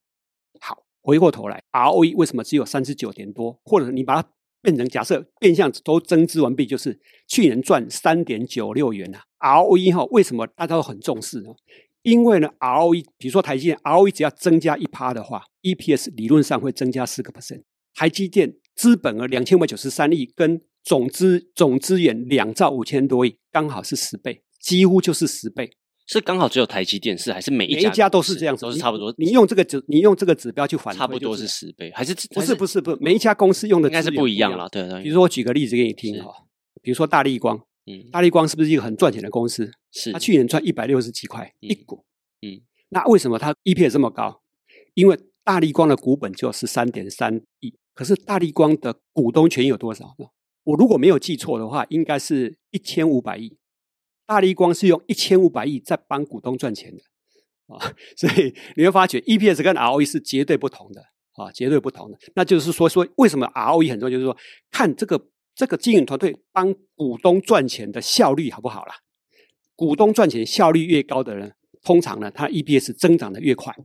[0.60, 3.60] 好，回过头来，ROE 为什么只有三十九点多？
[3.64, 4.30] 或者你把它
[4.62, 9.24] 变成假设变相都增资完毕，就是去年赚三点九六元啊。
[9.40, 11.50] ROE 哈，为什么大家都很重视呢？
[12.04, 17.64] 因为呢，ROE 比如说台积电 ROE 只要增加一趴的话，EPS 理论上会增加四个 percent。
[17.94, 25.72] 台积电资本额两千五百九十三亿，跟总资总资源两兆五千多亿，刚好是十倍，几乎就是十倍。
[26.12, 29.14] 是刚好只有台积电是，还是每每一家一家都是这样子，都是差不多？
[29.18, 34.68] 你你用这个指，你用这个指标去反推，差不多是十倍，还是不是不是不是，每一家公司用的应该是不一样了。
[34.70, 36.34] 对对，比如说我举个例子给你听是哈，
[36.82, 39.72] 比如说大力光，嗯，大力光是不是一个很赚钱的公司？
[39.94, 42.04] 是它去年赚一百六十几块嗯一股，
[42.42, 44.42] 嗯，那为什么它 EPS 这么高？
[44.96, 50.26] 因为大力光的股本就十三点三亿，可是大力光的股东权益有多少呢？
[50.66, 53.58] 我如果没有记错的话，应该是一千五百亿。
[54.32, 57.04] 大力光是用一千五百亿在帮股东赚钱的
[57.68, 57.76] 啊，
[58.16, 61.02] 所以你会发觉 EPS 跟 ROE 是绝对不同的
[61.34, 62.18] 啊，绝对不同的。
[62.34, 64.10] 那就是说，说为什么 ROE 很重要？
[64.10, 64.38] 就是说，
[64.72, 65.22] 看这个
[65.54, 68.96] 这个经营团队帮股东赚钱的效率好不好啦？
[69.76, 73.76] 股东赚钱效率越高的人，通常呢，他 EPS 增长的越快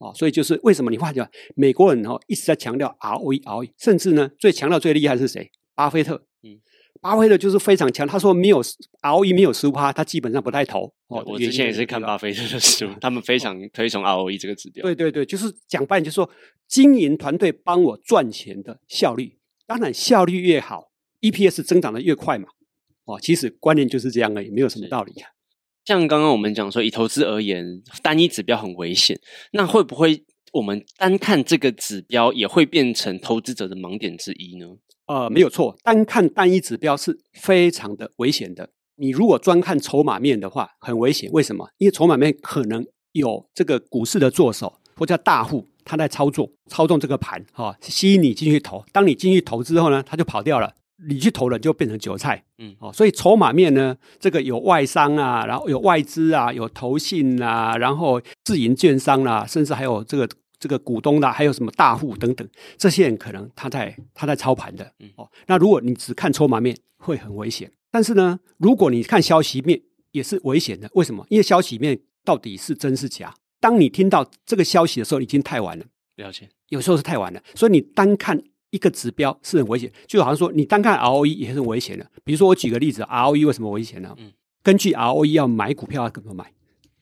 [0.00, 0.12] 啊。
[0.12, 5.50] 所以就是为什么你发觉美国人哦一直在强调 ROE ROE，甚至呢最强调最厉害是谁？
[5.74, 6.26] 巴菲特。
[6.42, 6.60] 嗯
[7.00, 8.62] 巴菲特就是非常强，他说没有
[9.02, 10.92] ROE 没有十五趴，他基本上不太投。
[11.06, 14.82] 哦，我之前也是看巴菲特的书，他们非常推崇 ROE 这个指标。
[14.82, 16.28] 对对对，就是讲白，就是说
[16.66, 22.48] 经营团队帮我赚钱的效率，当然效率越好，EPS 增长的越快嘛。
[23.04, 25.30] 哦，其实观念就是这样而已，没有什么道理啊。
[25.84, 29.18] 像刚刚我们讲说，以投资而言，单一指标很危险，
[29.52, 30.22] 那会不会
[30.52, 34.66] 我们单看这个指标也会变成投资者的盲点之一呢？
[35.08, 38.68] 呃，没有错，单看单一指标是非常的危险的。
[38.96, 41.30] 你如果专看筹码面的话，很危险。
[41.32, 41.68] 为什么？
[41.78, 48.84] 因为筹码面可能有这个股市的做手或叫大户，他在操作操纵这个盘，哈、吸引你进去投。
[48.92, 50.74] 当你进去投之后呢，他就跑掉了，
[51.08, 52.44] 你去投了就变成韭菜。
[52.58, 65.10] 嗯哦，所以筹码面呢，这个有外商啊，然后有外资啊，有投信啊，然后自营券商啦、甚至还有这个这个股东啦，还有什么大户等等，这些人可能他在他在操盘的嗯。
[65.16, 67.70] 哦，那如果你只看筹码面，会很危险。
[67.90, 69.80] 但是呢，如果你看消息面，
[70.12, 70.90] 也是危险的。
[70.94, 71.24] 为什么？
[71.30, 73.34] 因为消息面到底是真是假？
[73.60, 75.84] 当你听到这个消息的时候，已经太晚了。
[76.16, 78.40] 了解，有时候是太晚了，所以你单看
[78.70, 82.10] 一个指标是很危险，就好像说你单看 ROE 也是很危险的。
[82.24, 84.14] 比如说我举个例子，ROE 为什么危险呢？
[84.18, 86.52] 嗯根据 ROE 要买股票要怎么买？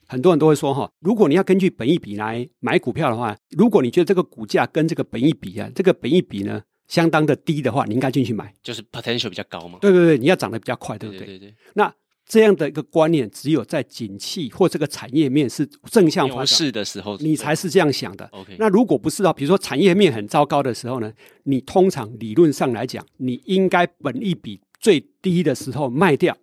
[0.07, 8.53] 很多人都会说哈，如果你要根据本益比来买股票的话，如果你觉得这个股价跟这个本益比啊，这个本益比呢相当的低的话，你应该进去买。
[8.62, 9.79] 就是 potential 比较高嘛。
[9.81, 11.27] 对对对，你要涨得比较快，对不对？
[11.27, 11.92] 对对对，那
[12.25, 18.27] 这样的一个观念，只有在景气或这个产业面是正向发牛展，的时候你才是这样想的。
[18.33, 18.57] OK。
[18.59, 21.12] 那如果不是啊，比如说产业面很糟糕的时候呢，
[21.45, 26.37] 你通常理论上来讲，你应该本益比最低的时候卖掉，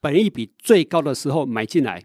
[0.00, 2.02] 本益比最高的时候买进来。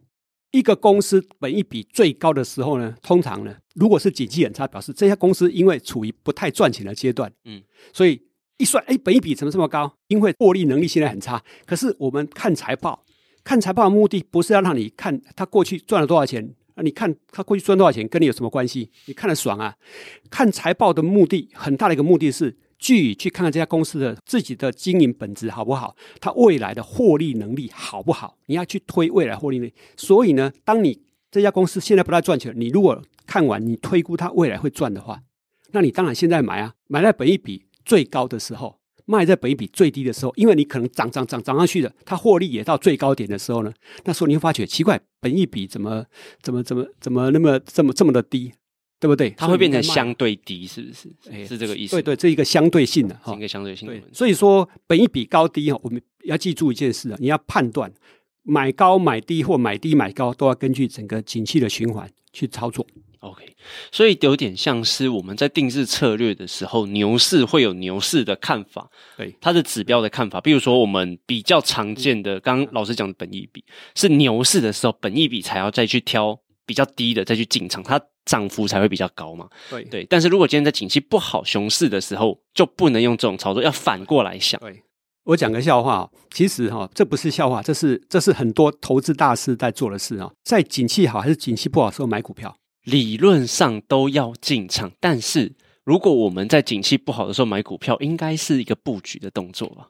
[0.51, 7.61] 一个公司本益比最高的时候呢，通常呢，如果是景气很差，表示这家公司因为处于不太赚钱的阶段，嗯，
[7.93, 8.21] 所以
[8.57, 9.91] 一算，哎，本益比怎么这么高？
[10.07, 11.41] 因为获利能力现在很差。
[11.65, 13.03] 可是我们看财报，
[13.43, 18.91] 看财报的目的不是要让你看他过去赚了多少钱，啊，你看他过去赚多少钱跟你有什么关系？
[19.05, 19.73] 你看得爽啊？
[20.29, 28.35] 看财报的目的很大的一个目的是，据去看看这家公司的自己的经营本质好不好，它未来的获利能力好不好？
[28.47, 29.73] 你要去推未来获利能力。
[29.95, 30.99] 所以呢，当你
[31.31, 35.21] 这家公司现在不太赚钱，你如果看完你推估它未来会赚的话，
[35.71, 38.81] 那你当然现在买啊，买在本益比最高的时候。
[39.05, 43.73] 卖在本益比最低的时候，因为你可能涨涨涨涨上去了，它获利也到最高点的时候呢，
[44.05, 46.05] 那时候你会发觉奇怪，本益比怎么
[46.41, 48.53] 怎么怎么怎么那么这么这么的低，
[49.01, 49.31] 对不对？
[49.31, 51.09] 它会变成相对低，是不是？
[51.31, 51.95] 哎是这个意思？
[51.95, 53.41] 对对，这一个相对性的哈是一。
[53.41, 54.03] 个相对性的对。
[54.13, 57.91] 所以说本一比高低哈，我们要记住一件事啊，你要判断
[58.43, 62.85] 买高买低或买低买高，都要根据整个景气的循环去操作。
[63.21, 63.55] OK，
[63.91, 70.39] 所以有点像是我们在定制策略的时候，牛市会有牛市的看法，对它的指标的看法。
[70.41, 73.63] 比如说，我们比较常见的，刚刚老师讲的本益比，
[73.95, 79.47] 是牛市的时候，本益比才要再去挑比较低的再去进场，它涨幅才会比较高嘛。
[79.69, 84.59] 对对，但是如果今天在景气不好、熊市的时候，就不能用这种操作，要反过来想。
[84.61, 84.83] 对，
[85.23, 99.87] 我讲个笑话哦，其实哈、这不是笑话，这是这是很多投资大师在做的事啊、在景气好还是景气不好的时候买股票，理论上都要进场，但是如果我们在景气不好的时候买股票，应该是一个布局的动作吧？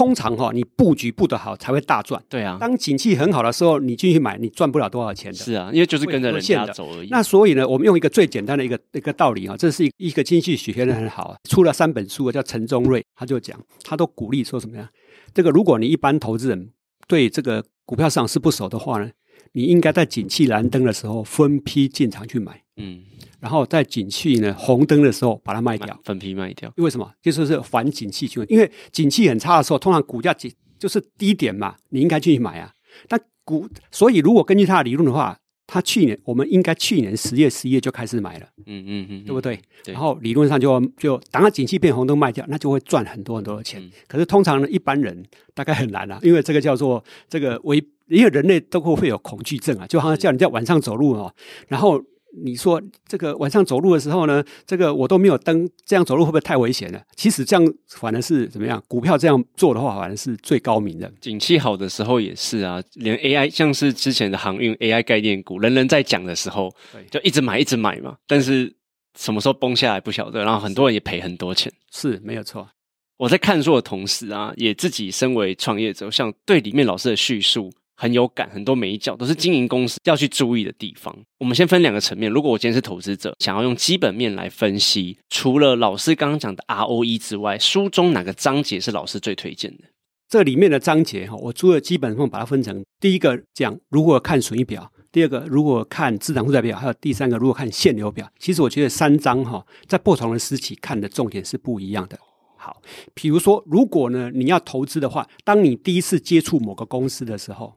[0.00, 2.22] 通常哈，你布局布得好才会大赚。
[2.26, 5.36] 对啊，当景气很好的时候，你进去买，你赚不了多少钱的。
[5.36, 7.08] 是啊，因为就是跟着人家走而已。
[7.10, 14.88] 那所以呢，我们用一个最简单的一个一个道理啊，这是一一个经济学的很好，出了三本书，叫陈宗瑞，他就讲，他都鼓励说什么呀？
[15.34, 16.70] 这个如果你一般投资人
[17.06, 19.10] 对这个股票市场是不熟的话呢，
[19.52, 23.02] 你应该在景气蓝灯的时候分批进场去买，嗯。
[23.40, 26.72] 然后在景气呢红灯的时候把它卖掉，分批卖掉。
[26.76, 27.10] 因为什么？
[27.22, 28.46] 就是是反景气循环。
[28.52, 32.70] 因为景气很差的时候，通常股价就就是低点嘛，你应该进去买啊。
[33.08, 35.36] 但股，所以如果根据他的理论的话，
[35.66, 39.58] 他去年我们应该去年十月、十一月就开始买了，嗯嗯嗯，对不对？
[39.86, 43.80] 然后理论上就就等它景气变红灯卖掉，那就会赚很多很多的钱。
[44.08, 45.24] 可是通常呢，一般人
[45.54, 51.34] 大概很难啊，因为这个叫做这个为因为人类都会会有恐惧症啊，就好像叫你在晚上走路哦，
[51.68, 52.02] 然后。
[52.44, 57.02] 你说这个晚上走路的时候呢，这个我都没有灯，这样走路会不会太危险了？
[57.16, 58.82] 其实这样反而是怎么样？
[58.86, 61.12] 股票这样做的话，反而是最高明的。
[61.20, 66.72] 景气好的时候也是啊，连 AI 像是之前的航运 AI 概念股，人人在讲的时候，
[67.10, 68.16] 就一直买一直买嘛。
[68.26, 68.72] 但是
[69.18, 71.72] 什么时候崩下来不晓得，然后很多人也赔很多钱。
[71.90, 72.68] 是没有错。
[73.16, 77.70] 我在看书的同时啊，也自己身为创业者，像对里面老师的叙述。
[78.00, 81.14] 很有感，很多每一角都是经营公司要去注意的地方。
[81.38, 82.32] 我们先分两个层面。
[82.32, 89.84] 如果我今天是投资者，想要用基本面来分析，除了老师刚刚讲的 ROE 之外，书中哪个章节是老师最推荐的？
[90.30, 98.26] 这里面的章节哈，我除了基本上把它分成第一个讲如何看损益表，第二个如果看资产负债表，还有第三个如果看现流表。
[98.38, 102.18] 其实我觉得三章哈，在不同的时期看的重点是不一样的。
[102.56, 102.80] 好，
[103.12, 107.76] 比如说，如果呢你要投资的话，当你第一次接触某个公司的时候。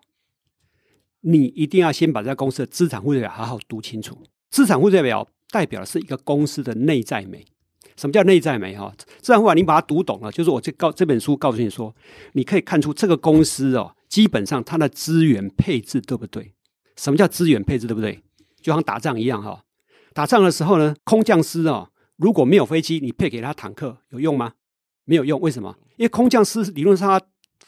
[1.26, 4.18] 你一定要先把这家公司的资产负债表好好读清楚。
[4.50, 7.46] 资产负债表代表的是一个公司的内在美。
[7.96, 8.76] 什么叫内在美？
[8.76, 11.96] 哈，资产负债你把它读懂了，就是我这告这本书告诉你说，
[12.34, 16.54] 你可以看出这个公司哦，基本上它的资源配置对不对？
[16.98, 18.22] 什么叫资源配置对不对？
[18.62, 19.64] 就像打仗一样哈，
[20.14, 24.54] 打仗的时候呢，空降师哦，如果没有飞机，你配给他坦克有用吗？
[25.06, 25.78] 没有用，为什么？
[25.98, 27.22] 因为空降师理论上。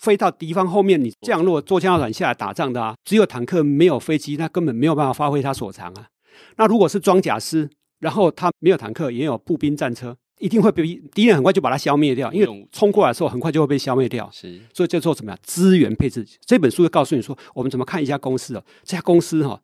[0.06, 6.08] 飞到敌方后面，你降落坐枪船下来打仗的啊，只有坦克没有飞机，那根本没有办法发挥它所长啊。
[6.58, 7.68] 那如果是装甲师，
[8.00, 10.84] 然后他没有坦克，也有步兵战车，一定会被
[11.16, 14.30] 敌人很快就把它消灭掉，因为冲过来的时候很快就会被消灭掉。
[14.32, 15.38] 是，所以叫做什么呀？
[15.42, 16.24] 资源配置。
[16.46, 18.64] 这本书就告诉你说，我们怎么看一家公司哦？
[18.84, 19.60] 这家公司哈，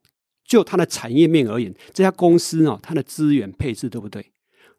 [0.47, 4.25] 就它的产业面而言，这家公司哦，它的资源配置对不对？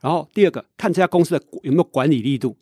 [0.01, 2.57] 然后第二个，看这家公司的有没有管理力度。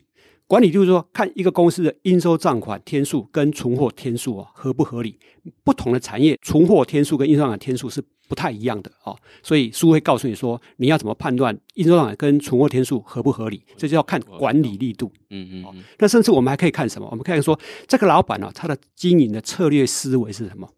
[0.51, 5.17] 管理就是说，看一个公司的应收账款天数跟存货天数啊合不合理？
[5.63, 13.63] 不同的产业存货天数跟应收账款天数是不太一样的哦，所以书会告诉你说，你要怎么判断应收账款跟存货天数合不合理？
[13.77, 15.13] 这就要看管理力度。
[15.29, 15.85] 嗯嗯。
[16.01, 17.07] 那甚至我们还可以看什么？
[17.13, 20.69] 我们可以说，这个老板呢，他的经营的策略思维是什么？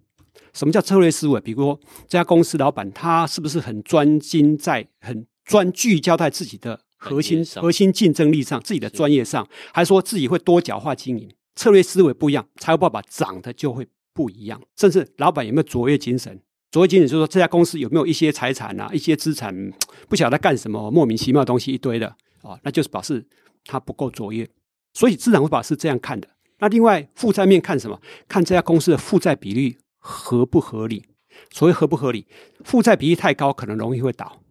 [0.52, 1.40] 什么叫策略思维？
[1.40, 6.78] 比如说，这家公司老板他是不是很专精在很专聚焦在自己的？
[7.02, 14.60] 核心核心竞争力上，自己的专业上，还说自己会多角化经营，策略思维不一样，财务报表涨的就会不一样。
[14.76, 16.40] 甚至老板有没有卓越精神？
[16.70, 19.52] 卓越精神就是说这家公司有没有一些财产啊，一些资产
[20.08, 22.06] 不晓得干什么，莫名其妙的东西一堆的
[22.42, 23.26] 啊，那就是表示
[23.64, 24.48] 他不够卓越。
[24.94, 26.28] 所以资产负债是这样看的。
[26.60, 28.00] 那另外负债面看什么？
[28.28, 31.04] 看这家公司的负债比率合不合理？
[31.50, 32.26] 所谓合不合理，
[32.62, 34.41] 负债比例太高，可能容易会倒。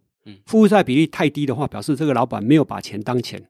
[0.46, 3.42] 负债比例太低的话，表示这个老板没有把钱当钱，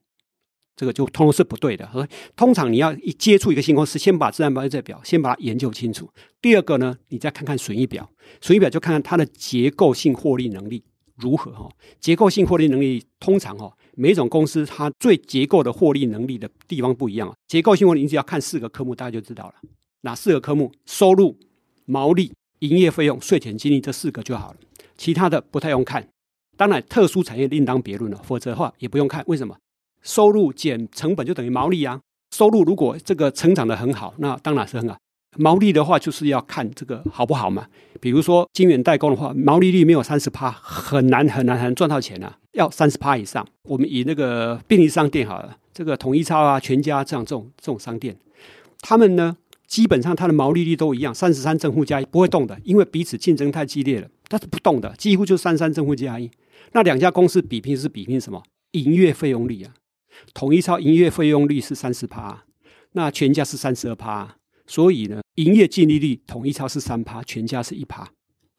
[0.75, 1.89] 这个就通通是不对的。
[2.35, 6.09] 通常你要一接触一个新公司，先把资产负债表先把它研究清楚。
[6.41, 8.09] 第二个呢，你再看看损益表，
[8.41, 10.83] 损益表就看看它的结构性获利能力
[11.15, 11.69] 如何哈。
[11.99, 17.35] 结构性获利能力通常哈，每一种公司它最结构的获利能力的地方不一样啊。
[17.47, 19.53] 结构性获利，你只要看四个科目，大家就知道了。
[20.01, 20.71] 哪四个科目？
[20.85, 21.37] 收入、
[21.85, 24.57] 毛利、营业费用、税前净利这四个就好了，
[24.97, 26.09] 其他的不太用看。
[26.55, 29.23] 当然，特殊产业另当别论了，否则的话也不用看。
[29.27, 29.55] 为什么？
[30.01, 31.99] 收入减成本就等于毛利啊。
[32.35, 34.97] 收入如果这个成长的很好，那当然是很好。
[35.37, 37.65] 毛利的话，就是要看这个好不好嘛。
[37.99, 42.37] 比如说金源代工的话，毛利率没有三十趴，很难很难很难赚到钱啊。
[42.51, 43.45] 要三十趴以上。
[43.63, 48.15] 我们以那个便利商店好了，这个统一超啊、全家这样这种这种商店，
[48.81, 49.35] 他们呢
[49.65, 56.29] 基本上它的毛利率都一样，三十三正负加一不会动的，因为彼此竞争太激烈了，它是不动的，几乎就三三正负加一。
[56.71, 58.41] 那两家公司比拼是比拼什么？
[58.71, 59.73] 营业费用率啊，
[60.33, 62.43] 统一超营业费用率是三十趴，
[62.93, 68.09] 那全家是三十二趴，所以呢，营业净利率统一超是三趴，全家是一趴。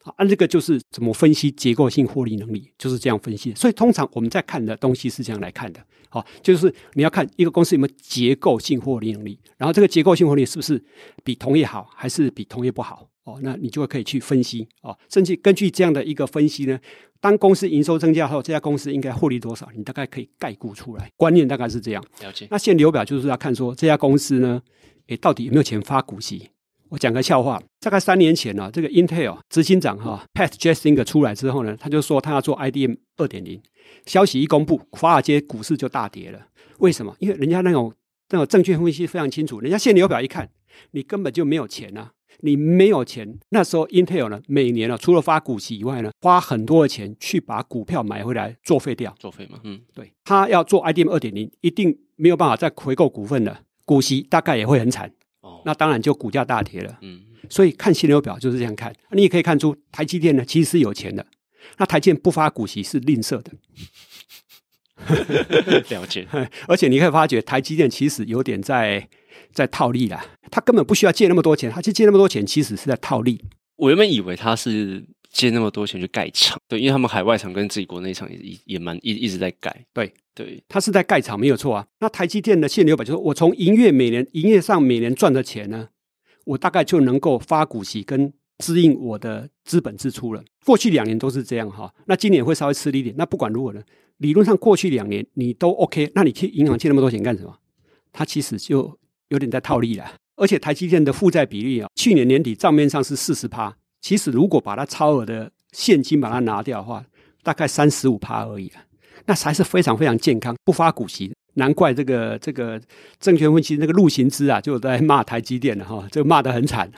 [0.01, 3.53] 好，按这个就是怎么分析结构性获利能力，就是这样分析。
[3.55, 10.81] 所以通常我们在看的东西是这样来看的，好，就是你要看一个公司有没有结构性获利能力，然后这个结构性获利是不是
[11.23, 13.09] 比同业好，还是比同业不好？
[13.25, 16.79] 哦，那你就会可以去分析哦，甚至根据这样的一个分析呢，
[17.19, 21.11] 当公司营收增加后，这家公司应该获利多少，你大概可以概估出来。
[21.17, 22.03] 观念大概是这样。
[22.21, 22.47] 了解。
[22.49, 24.61] 那现流表就是要看说这家公司呢，
[25.07, 26.49] 诶，到底有没有钱发股息？
[26.89, 33.59] 我讲个笑话，大概三年前呢，这个 Intel 执行长哈 Pat Jassinger 出来之后呢，他就说他要做 IDM 二点零，
[34.05, 36.39] 消息一公布，华尔街股市就大跌了。
[36.77, 37.15] 为什么？
[37.17, 37.91] 因为人家那种
[38.29, 40.47] 那种证券分析非常清楚，人家现流表一看，
[40.91, 42.11] 你根本就没有钱啊，
[42.41, 43.37] 你没有钱。
[43.49, 55.11] 那时候 Intel 呢，每年呢，除了发股息以外呢，花很多的钱去把股票买回来作废掉，作废嘛，嗯，对他要做 IDM 二点零，一定没有办法再回购股份了，股息大概也会很惨。
[55.63, 56.97] 那当然就股价大跌了。
[57.01, 58.93] 嗯，所以看现流表就是这样看。
[59.11, 61.25] 你也可以看出台积电呢其实是有钱的。
[61.77, 63.51] 那台积电不发股息是吝啬的。
[65.89, 66.27] 了解。
[66.67, 69.07] 而且你可以发觉台积电其实有点在
[69.51, 70.25] 在套利啦。
[70.51, 73.41] 他根本不需要借那么多钱，他去借那么多钱其实是在套利。
[73.77, 79.85] 我原本以为他是借那么多钱去盖厂，对，因为他们海外厂跟自己国内厂也也蛮一一直在盖。
[79.93, 80.13] 对。
[80.37, 81.87] 对，他是在盖厂没有错啊。
[82.01, 85.87] 那台积电的现流表就是，我从营业每年营业上每年赚的钱呢，
[86.43, 90.43] 我大概就能够发股息跟支应我的资本支出了。
[90.65, 93.15] 过去两年都是这样哈，那今年会稍微吃力一点。
[93.17, 93.81] 那不管如何呢，
[94.17, 97.55] 理论上过去两年你都 OK，那你去银行借那么多钱干什么？
[98.11, 98.97] 他其实就
[99.29, 100.05] 有点在套利了。
[100.37, 107.05] 而且台积电的负债比例啊，去年年底账面上是四十趴，其实如果把它超额的现金把它拿掉的话，
[107.41, 108.83] 大概三十五趴而已啊。
[109.27, 112.79] 那才是非常非常健康，不发股息，难怪这个这个
[113.19, 116.91] 证券分析那个陆行之啊，就在骂台积电了哈，这骂得很惨。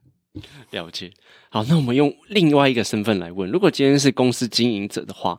[0.72, 1.10] 了解。
[1.50, 5.38] 好，那我们用另外一个身份来问：如果今天是公司经营者的话，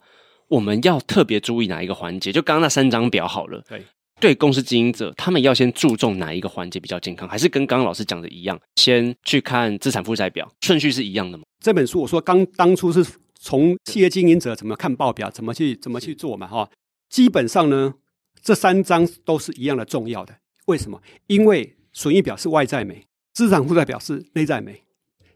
[0.50, 2.32] 我们要特别注意哪一个环节？
[2.32, 3.64] 就刚刚那三张表好了。
[3.68, 3.84] 对，
[4.20, 7.28] 对公司经营者，他们要先注重哪一个环节比较健康？
[7.28, 11.44] 还是跟刚刚老师讲的一样，先去看资产负债表，顺序是一样的吗？
[11.60, 13.06] 这本书我说刚当初是。
[13.46, 16.48] 从企业经营者怎么看报表，怎么去怎么去做嘛？
[16.48, 16.70] 哈，
[17.10, 17.96] 基本上呢，
[18.42, 20.34] 这三张都是一样的重要的。
[20.68, 21.02] 为什么？
[21.28, 24.84] 因为损益表是外在美，资产负债表是内在美，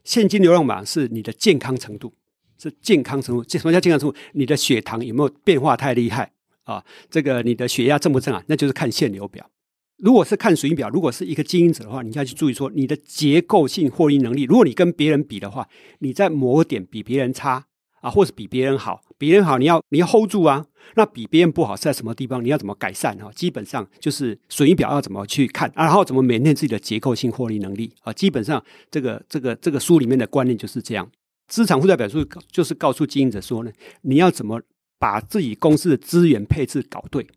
[0.06, 2.14] 现金流量表是你的健康程度，
[2.58, 3.44] 是健康程度。
[3.48, 4.18] 什么叫健康程度？
[4.34, 6.32] 你的血糖有没有变化太厉害
[6.64, 6.84] 啊？
[7.10, 8.44] 这个你的血压正不正啊？
[8.48, 9.50] 那就是看现流表。
[9.98, 14.44] 如果是看损益表，如果是一个经营者的话，你要去注意说你的结构性获利能力。
[14.44, 15.68] 如果你跟别人比的话，
[16.00, 17.66] 你在某个点比别人差。
[18.00, 20.64] 啊，或是比别人好，别人好，你要你要 hold 住啊。
[20.96, 22.46] 那比别人不好是在什么地方？
[22.46, 23.32] 你要怎么改善啊？
[23.34, 28.14] 基本上就是损益表要怎么去看，然后怎么 maintain 自己的结构性获利能力啊。
[28.14, 31.10] 基本上这个这个这个书里面的观念就是这样。
[31.48, 33.72] 资产负债表述就是告诉经营者说呢，
[34.02, 34.62] 你要怎么
[35.00, 37.28] 把自己公司的资源配置搞对。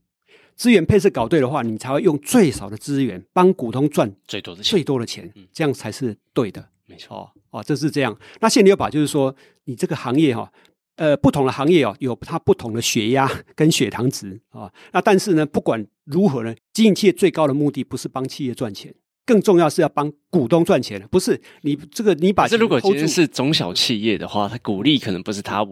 [0.57, 6.69] 资源配置搞对的话，你才会用最少的资源帮股东赚最多的最多的钱，这样才是对的。
[6.85, 8.15] 没错，哦，这是这样。
[8.41, 9.35] 那现流表就是说，
[9.65, 10.53] 你这个行业哈，
[10.97, 14.71] 呃，不同的行业哦，有它不同的血压跟血糖值啊。
[14.93, 18.95] 那但是呢，不管如何呢，经营企业最高的目的不是帮企业赚钱，
[19.25, 21.01] 更重要是要帮股东赚钱。
[21.11, 25.66] 不是你这个你把这如果今天是中小企业的话，它鼓励可能不是它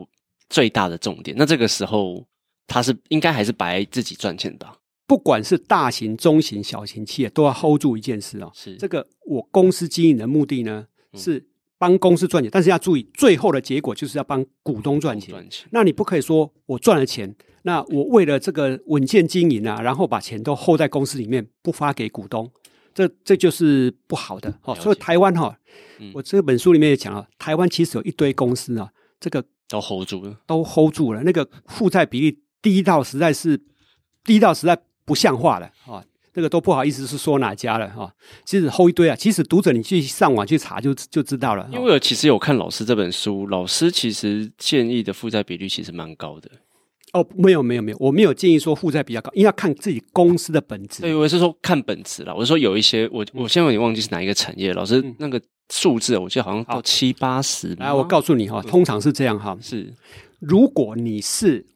[0.49, 1.37] 最大的重点。
[1.39, 2.27] 那这个时候，
[2.67, 4.67] 它是应该还是白自己赚钱的。
[5.07, 8.51] 不管是大型、中型、小型企业，都要 hold 住一件事哦。
[8.55, 10.87] 是这个我公司经营的目的呢？
[11.15, 11.43] 是
[11.79, 15.35] 帮公司赚钱，但是要注意，最后的结果就是要帮股东赚钱。
[15.71, 22.51] 那你不可以说我赚了钱，那我为了这个稳健经营啊，然后把钱都 hold 在公司里面，不发给股东，
[22.99, 24.53] 这这就是不好的。
[24.65, 25.57] 哦，所以台湾哈，
[26.13, 28.91] 我这本书里面也讲了，台湾其实有一堆公司啊，
[29.21, 33.61] 这个都 hold 住了，都 hold 住了，那个负债比例低到实在是
[34.25, 36.05] 低到实在不像话了啊。
[36.35, 38.13] 那个都不好意思是说哪家了哈，
[38.45, 41.69] 其实 hold 一堆啊，其实读者你去上网去查就就知道了。
[41.73, 46.51] 因为我其实有看老师这本书，老师其实建议的负债比率其实蛮高的。
[47.21, 51.03] 哦，没有没有没有，我没有建议说负债比较高，因为要看自己公司的本质。
[51.03, 52.35] 对，我是说看本质了。
[52.35, 55.41] 我是说有一些，我我现在有点忘记是哪一个产业，老师那个
[55.71, 57.75] 数字，我记得好像到七八十。
[57.75, 59.95] 来，我告诉你哈，通常是这样哈，是
[60.41, 61.67] 如果你是。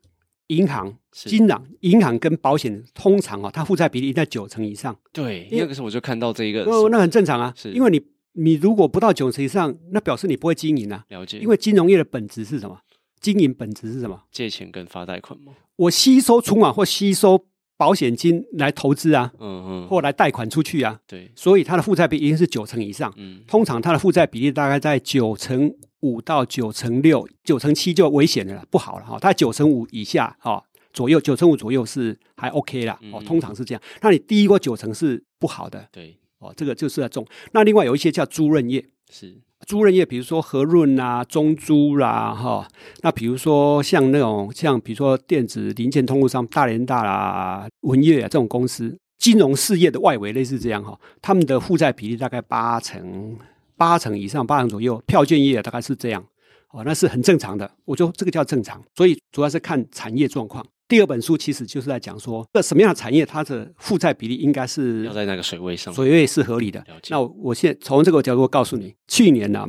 [0.49, 4.95] 银行、金融、银行跟保险通常啊，它负债比例在九成以上。
[5.11, 7.55] 对，那个时候我就看到这一个，哦，那很正常啊。
[7.57, 7.99] 是，因为你
[8.35, 11.03] 你如果不到九成以上，那表示你不会经营啊。
[11.09, 11.39] 了解。
[11.39, 12.77] 因为金融业的本质是什么？
[13.23, 14.21] 经营本质是什么？
[14.31, 15.55] 借钱跟发贷款吗？
[15.77, 17.47] 我吸收存款或吸收
[17.79, 21.01] 保险金来投资啊，嗯嗯，或来贷款出去啊。
[21.07, 21.31] 对。
[21.35, 23.13] 所以它的负债比一定是九成以上。
[23.17, 23.41] 嗯。
[23.47, 29.19] 通常它的负债比例大概在九成五到九成六、九成七就危险的了，不好了哈。
[29.19, 30.63] 它九成五以下哈
[30.93, 33.81] 左右，九成五左右是还 OK 啦，哦，通常是这样。
[34.01, 37.27] 那你低过九成是不好的，对，哦，这个就是要重。
[37.53, 42.69] 那另外有一些叫租润业，是租赁业，比如说和润啊、中珠啦，哈。
[43.03, 53.37] 那比如说像那种像比如说电子零件通路商大连大啦、文业啊这种公司，金融事业的外围类似这样哈，他们的负债比例大概八成。
[53.75, 56.25] 八成以上，八成左右，票券业大概是这样，
[56.71, 57.69] 哦，那是很正常的。
[57.85, 60.65] 我觉得这个叫正常，所以主要是看产业状况。
[60.93, 66.85] 第二本书其实就是在讲说，这什么样的产业它的负债比例应该是要在那个水位上，水位是合理的。
[67.09, 69.67] 那我现从这个角度告诉你，去年呢，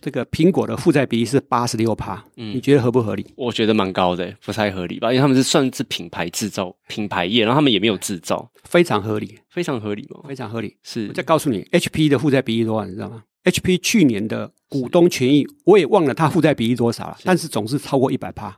[0.00, 3.26] 这个苹果的负债比例是八十六趴，嗯，你觉得合不合理？
[3.34, 5.08] 我觉得蛮高的，不太合理吧？
[5.12, 10.20] 因为他们是算是品牌制造、品牌业，然后他们也没有制造，非常合理，非常合理吗？
[10.28, 10.76] 非常合理。
[10.84, 18.54] 是，我再告诉你，HP 的负债比例多少，你知道吗？HP 去年的股东权益，我也忘了它负债比例多少了，但是总是超过一百趴哦。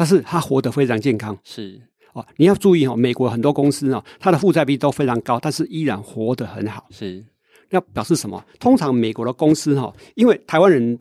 [0.00, 1.78] 但是他活得非常健康，是
[2.14, 2.26] 哦。
[2.38, 6.86] 你要注意哦，美国很多公司哦，它的负债比都非常高，但是依然活得很好。
[6.88, 7.22] 是，
[7.68, 8.42] 那表示什么？
[8.58, 10.98] 通常美国的公司哈，因为台湾人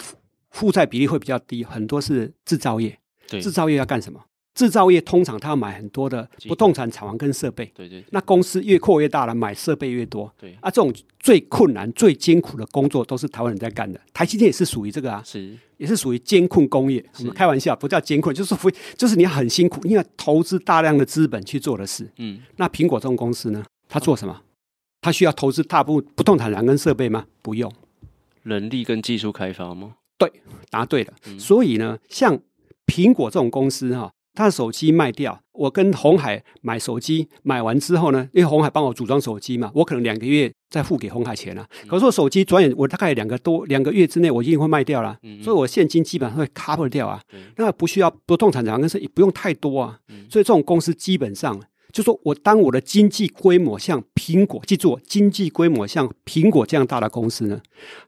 [0.50, 3.00] 负债比例会比较低，很多是制造业。
[3.30, 4.20] 对，制造业要干什么？
[4.54, 8.04] 制造业通常他要买很多的不动产厂房跟设备，对对。
[8.10, 10.58] 那公司越扩越大了，买设备越多，对。
[10.60, 13.98] 啊，这种最困难、最艰苦的工作都是台湾人在干的。
[14.12, 17.04] 台积电也是属于这个啊，是，也是属于监控工业。
[17.18, 22.08] 我们开玩笑，不叫监控，就是非，就是你很辛苦，你要投资大量的资本去做的事。
[22.18, 22.40] 嗯。
[22.58, 23.66] 那苹果这种公司呢？
[23.88, 24.42] 它做什么？
[25.02, 27.26] 它需要投资大部不动产厂跟设备吗？
[27.42, 27.72] 不用。
[28.44, 29.96] 人力跟技术开发吗？
[30.18, 30.32] 对，
[30.70, 31.14] 答对了。
[31.40, 32.38] 所以呢，像
[32.86, 34.12] 苹果这种公司哈。
[34.40, 41.68] 他的手机卖掉，我跟红海买手机，买完之后呢，因为红海帮我组装手机嘛，我可能两个月再付给红海钱了。
[41.90, 47.22] 可是我手机转眼我大概两个多两个月之内，我一定会卖掉了，所以我现金基本上会 cover 掉啊。
[47.58, 50.00] 那不需要不动产厂，但是也不用太多啊。
[50.30, 51.62] 所以这种公司基本上
[51.92, 57.60] 就说我当我的经济规模像苹果，记住经济规模像苹果这样大的公司呢，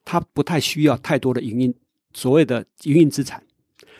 [0.06, 1.76] 它不太需要太多的营运
[2.14, 3.44] 所谓的营运资产。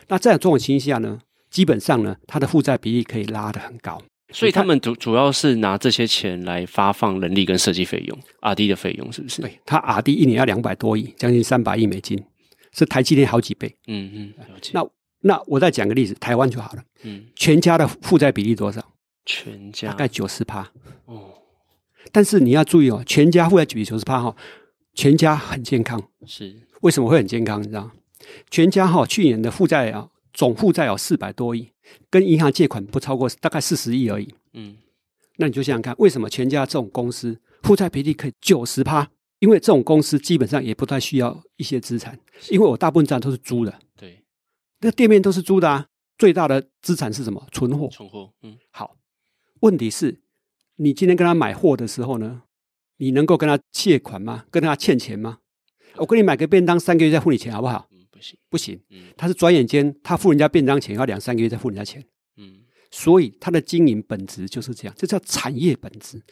[0.08, 1.18] 那在这种情形下呢？
[1.52, 9.42] 基本上呢，它的负债比例可以拉得很高，所以他们主主要是拿这些钱来发放人力跟设计费用，R D 的费用是不是？
[9.42, 12.24] 对，他 R D 一年要两百多亿，将近三百亿美金，
[12.72, 13.76] 是台积电好几倍。
[13.86, 14.32] 嗯嗯，
[14.72, 14.82] 那
[15.20, 16.82] 那我再讲个例子，台湾就好了。
[17.02, 18.82] 嗯，全家的负债比例多少？
[19.26, 20.66] 全家大概九十趴。
[21.04, 21.34] 哦，
[22.10, 24.34] 但是你要注意哦，全家负债比九十趴哈，
[24.94, 26.02] 全家很健康。
[26.26, 27.60] 是为什么会很健康？
[27.62, 27.90] 你知道？
[28.50, 30.08] 全家哈去年的负债啊。
[30.32, 31.70] 总负债有四百多亿，
[32.10, 34.34] 跟银行借款不超过大概四十亿而已。
[34.52, 34.76] 嗯，
[35.36, 39.10] 那你就想想看，为什么全家这种公司负债比例可以九十趴？
[39.40, 42.18] 因为这种公司基本上也不太需要一些资产，
[42.48, 43.76] 因为我大部分资产都是租的。
[43.96, 44.22] 对，
[44.80, 45.86] 那店面都是租的啊。
[46.16, 47.44] 最大的资产是什么？
[47.50, 47.88] 存货。
[47.88, 48.32] 存货。
[48.42, 48.96] 嗯，好。
[49.60, 50.20] 问题是，
[50.76, 52.42] 你今天跟他买货的时候呢，
[52.98, 54.44] 你能够跟他借款吗？
[54.50, 55.38] 跟他欠钱吗？
[55.96, 57.88] 我跟你买个便当，三个月再付你钱，好不好？
[58.48, 58.78] 不行，
[59.16, 62.04] 他是转眼间，他付人家便当钱要两三个月再付人家钱，
[62.36, 62.60] 嗯，
[62.90, 66.22] 所以他的经营本质就是这样，这叫产业本质，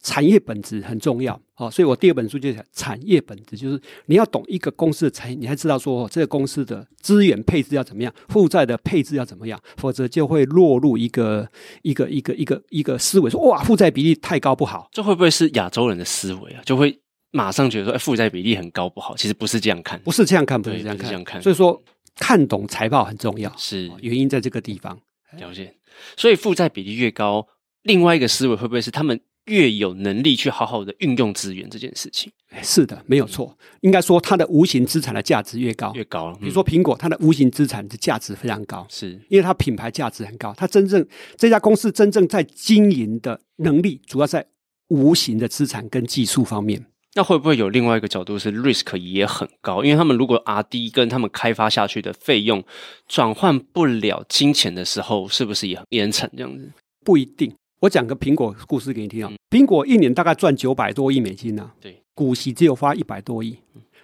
[0.00, 11.48] 产业本质很重要，好，所以我第二本书就讲产业本质，就是你要懂一个公司的产业，你才知道说这个公司的资源配置要怎么样，负债的配置要怎么样，否则就会落入一个
[11.82, 16.62] 一个一个一个一个思维，说哇负债比例太高不好，这会不会是亚洲人的思维啊？
[16.64, 17.00] 就会。
[17.32, 21.40] 马上觉得说，哎，负债比例很高不好，其实不是这样看，不是这样看，不是这样看。
[21.40, 21.82] 所以说，
[22.16, 24.98] 看懂财报很重要，是原因在这个地方。
[25.38, 25.74] 了解。
[26.16, 27.46] 所以负债比例越高，
[27.82, 32.32] 另外一个思维会不会是他们越有能力去好好的运用资源这件事情？
[32.62, 33.56] 是的，没有错。
[33.82, 36.34] 应该说，它的无形资产的价值越高，越高。
[36.40, 40.52] 比如说苹果，它的无形资产的价值非常高，是因为它品牌价值很高。
[40.56, 41.06] 它真正
[41.36, 44.44] 这家公司真正在经营的能力，主要在
[44.88, 46.86] 无形的资产跟技术方面。
[47.14, 49.82] 那会不会有另外一个角度是 risk 也很高？
[49.82, 52.64] 因为他们如果 R D 跟他们开发下去的费用
[53.08, 56.70] 转换不了金钱的时候，是不是也很严惩这样子？
[57.04, 57.52] 不一定。
[57.80, 59.32] 我讲个苹果故事给你听啊。
[59.50, 63.56] 苹果一年大概赚九百多亿美金呢，对，股息只有花一百多亿，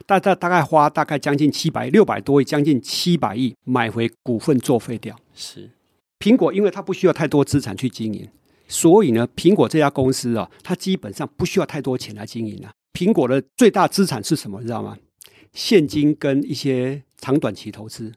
[0.04, 5.14] 大概大概花大概将近七百六百多亿，将近七百亿买回股份作废掉。
[5.34, 5.70] 是
[6.18, 8.26] 苹果，因为它不需要太多资产去经营，
[8.66, 12.72] 所以呢，苹果这家公司啊，它基本上不需要太多钱来经营了。
[12.96, 14.58] 苹果的最大资产是什么？
[14.60, 14.96] 你知道吗？
[15.52, 18.10] 现金跟一些长短期投资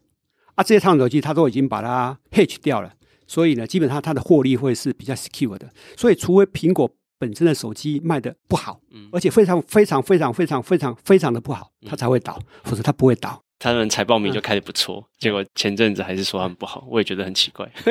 [0.56, 2.94] 啊，这些长短期它都已经把它 hedge 掉了，
[3.28, 5.70] 所以呢，基本上它的获利会是比较 secure 的。
[5.98, 8.80] 所以，除非苹果本身的手机卖的不好，
[9.12, 13.44] 而且非常非常非常非常非常非常的不好，它才会倒，否则它不会倒。
[13.60, 17.70] 他们财报名就开的不错，结果前阵子还是说他们不好，我也觉得很奇怪。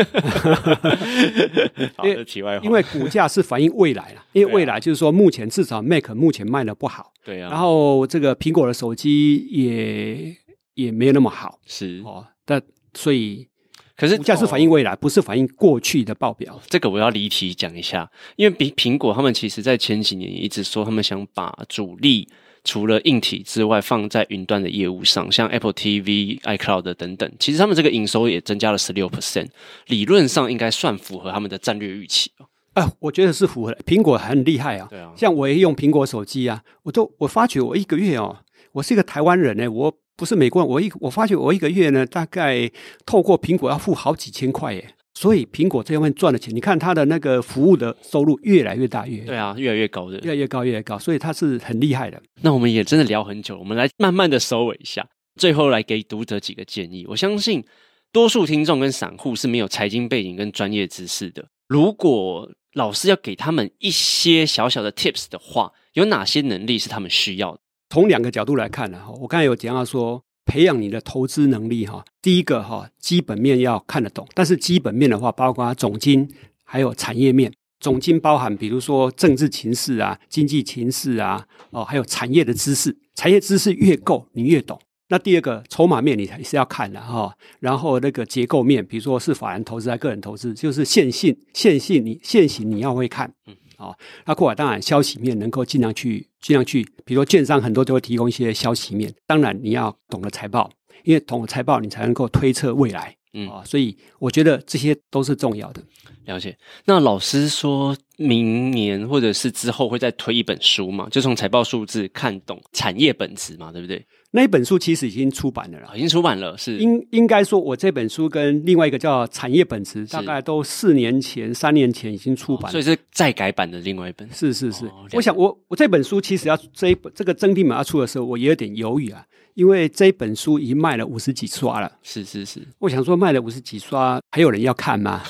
[1.95, 10.35] 好的，题外话，因为股价是反映未来了，因为未来就是说，目前至少 Mac 目前卖的不好，对啊，然后这个苹果的手机也
[10.73, 12.63] 也没有那么好，是哦，但
[12.95, 13.47] 所以
[13.95, 16.59] 可是股价是反映未来，不是反映过去的报表。
[16.69, 22.27] 这个我要离题讲一下，因为苹苹果他们其实在前几年也一直说，他们想把主力。
[22.65, 29.49] 除了硬体之外，放在云端的业务上，像 Apple TV、iCloud 等等，其实他们这个营收也增加了十六 percent，
[29.87, 32.47] 理论上应该算符合他们的战略预期哦。
[32.75, 33.79] 啊，我觉得是符合的。
[33.85, 38.39] 苹果很厉害啊，对啊，像我也用苹果手机啊，我都我发觉我一个月哦，
[38.73, 42.71] 我是一个台湾人呢，我不是美国人，我一我发觉我一个月呢，大概
[43.05, 44.95] 透过苹果要付好几千块耶。
[45.21, 52.23] 所以苹果这方面赚的钱，你看它的那个服务的收入越来越大，越对啊，越来越高的，越来越高，越来越高，所以它是很厉害的。
[52.41, 55.05] 那我们也真的聊很久，我们来慢慢的收尾一下，
[55.35, 57.05] 最后来给读者几个建议。
[57.09, 57.65] 我相信
[58.13, 67.61] 多数听众跟散户是没有财经背景跟专业知识的，如果老师要给他们一些小小的 tips 的话，有哪些能力是他们需要的？
[67.91, 70.23] 从两个角度来看呢，我刚才有讲到说。
[70.49, 74.27] 培养你的投资能力哈，第一个哈，基本面要看得懂。
[74.35, 76.27] 但是基本面的话，包括总经
[76.65, 77.53] 还有产业面。
[77.79, 82.97] 总经包含比如说政治情势啊、经济情势啊，哦，还有产业的知识。
[83.15, 84.81] 产业知识越够，你越懂。
[85.11, 87.33] 那第二个筹码面你还是要看的哈。
[87.61, 93.33] 然后那个结构面，比如说是法人投资还是个人投资，就是线性、线性你线型你要会看。
[93.79, 93.95] 啊，
[94.27, 100.69] 那过来当然消息面能够尽量去尽量去，比如说券商很多都会提供一些消息面，当然你要懂得财报，
[101.05, 105.83] 因为懂得财报你才能够推测未来，嗯啊，所以我觉得这些都是重要的。
[106.25, 106.55] 了解。
[106.85, 111.09] 那老师说明年或者是之后会再推一本书嘛？
[111.09, 114.05] 就从财报数字看懂产业本质嘛，对不对？
[114.31, 116.77] 那一本书其实已经出版了啦，已经出版了，是。
[116.77, 124.29] 应应该说，我这本书跟另外一个叫《产业本质》，大概都四年前、三年前已经出版，所以是再改版的另外一本。
[124.31, 129.25] 是是是，我想我我这本书其实要这一本这个征地码要出的时候，我也有点犹豫啊，
[129.55, 131.91] 因为这一本书已经卖了五十几刷了。
[132.03, 135.23] 是是是，我想说卖了五十几刷，还有人要看吗？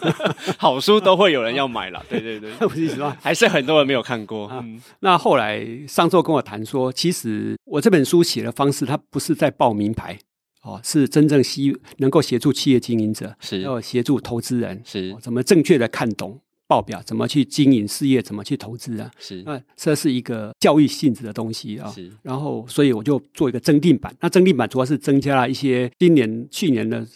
[0.56, 3.14] 好书都会有人要买了， 对对对，五十几刷？
[3.20, 4.48] 还是很多人没有看过。
[4.52, 10.18] 嗯，那后来上周跟我谈说，其实我这本书写的方式，它不是在报名牌
[10.62, 19.10] 哦，是真正希能够协助企业经营者，是要协助投资人，是怎么正确的看懂报表，怎么去经营事业，怎么去投资啊？
[19.18, 21.88] 是那这是一个教育性质的东西啊。
[21.90, 27.06] 是，然后所以我就做一个增订版，那增订版主要是增加了一些今年、去年的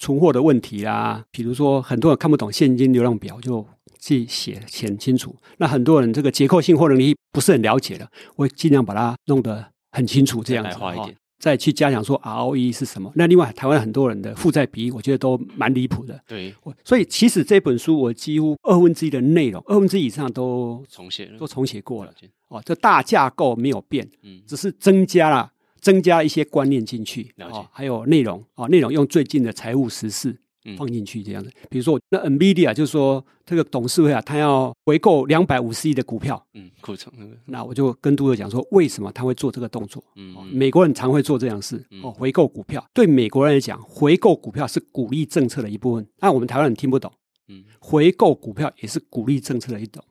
[0.00, 3.64] 存货的问题啦，比如说很多人看不懂现金流量表，就
[3.98, 5.34] 去写写很清楚。
[5.56, 9.70] 那很多人这个结构性获能力不是很了解的，我尽量把它弄得。
[9.90, 13.12] 很清楚这样子哈，再去加强说 ROE 是什么。
[13.14, 16.20] 那另外，台湾很多人的负债比，我觉得都蛮离谱的。
[16.26, 22.12] 对，所以其实这本书我几乎二分之一的内容，二分之一以上都重写了，都重写过了。
[22.48, 30.36] 哦，这大架构没有变，嗯，只是增加了增加一些观念进去，哦，还有内容，哦，内容用最近的财务实事。
[30.76, 40.02] 放进去这样子，比如说那 Nvidia 就是说这个董事会啊，他要回购两百五十亿的股票，嗯，库存那个，那我就跟读者讲说，为什么他会做这个动作？
[40.16, 42.84] 嗯，美国人常会做这样事哦，回购股票。
[42.92, 47.10] 对美国人来讲，回购股票是鼓励政策的一部分，那我们台湾人听不懂，
[47.48, 50.02] 嗯，回购股票也是鼓励政策的一种。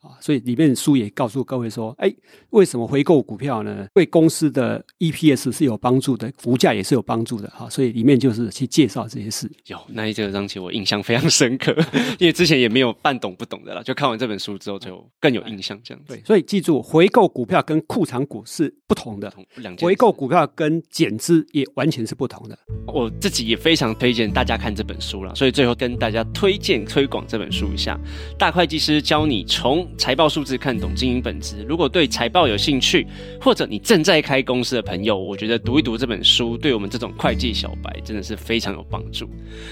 [0.00, 2.10] 啊，所以里面书也告诉各位说，哎，
[2.50, 3.86] 为什么回购股票呢？
[3.92, 7.46] 对公司的 EPS 是有帮助的，股价也是有帮助的。
[7.50, 9.50] 哈，所以里面就是去介绍这些事。
[9.66, 11.76] 有那一这章节我印象非常深刻，
[12.18, 15.78] 因为之前也没有半懂不懂的啦，就看完这本书之后就更有印象。
[15.84, 22.58] 这样对，所以记住，回购股票跟库藏股是不同的，两回购股票跟减资也完全是不同的。
[22.86, 28.00] 我自己也非常推荐大家看这本书了，所以最后跟大家推荐推广这本书一下，
[28.38, 29.84] 《大会计师教你从》。
[29.96, 31.64] 财报数字看懂经营本质。
[31.68, 33.06] 如果对财报有兴趣，
[33.40, 39.28] 或者你正在开公司的朋友，我觉得读一读这本书，对我们这种会计小白真的是非常有帮助。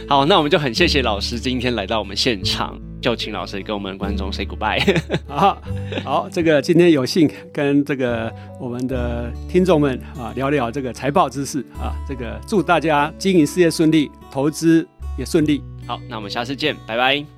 [0.09, 5.01] 好，那我们就很谢谢老师今天来到我们现场，就请老师跟我们观众 say goodbye。
[5.27, 5.63] 好，
[6.05, 15.63] 好，这个今天有幸跟这个我们的听众们啊聊聊这个财报知识啊，这个祝大家经营事业顺利，投资也顺利。
[15.87, 17.38] 好，那我们下次见，拜拜。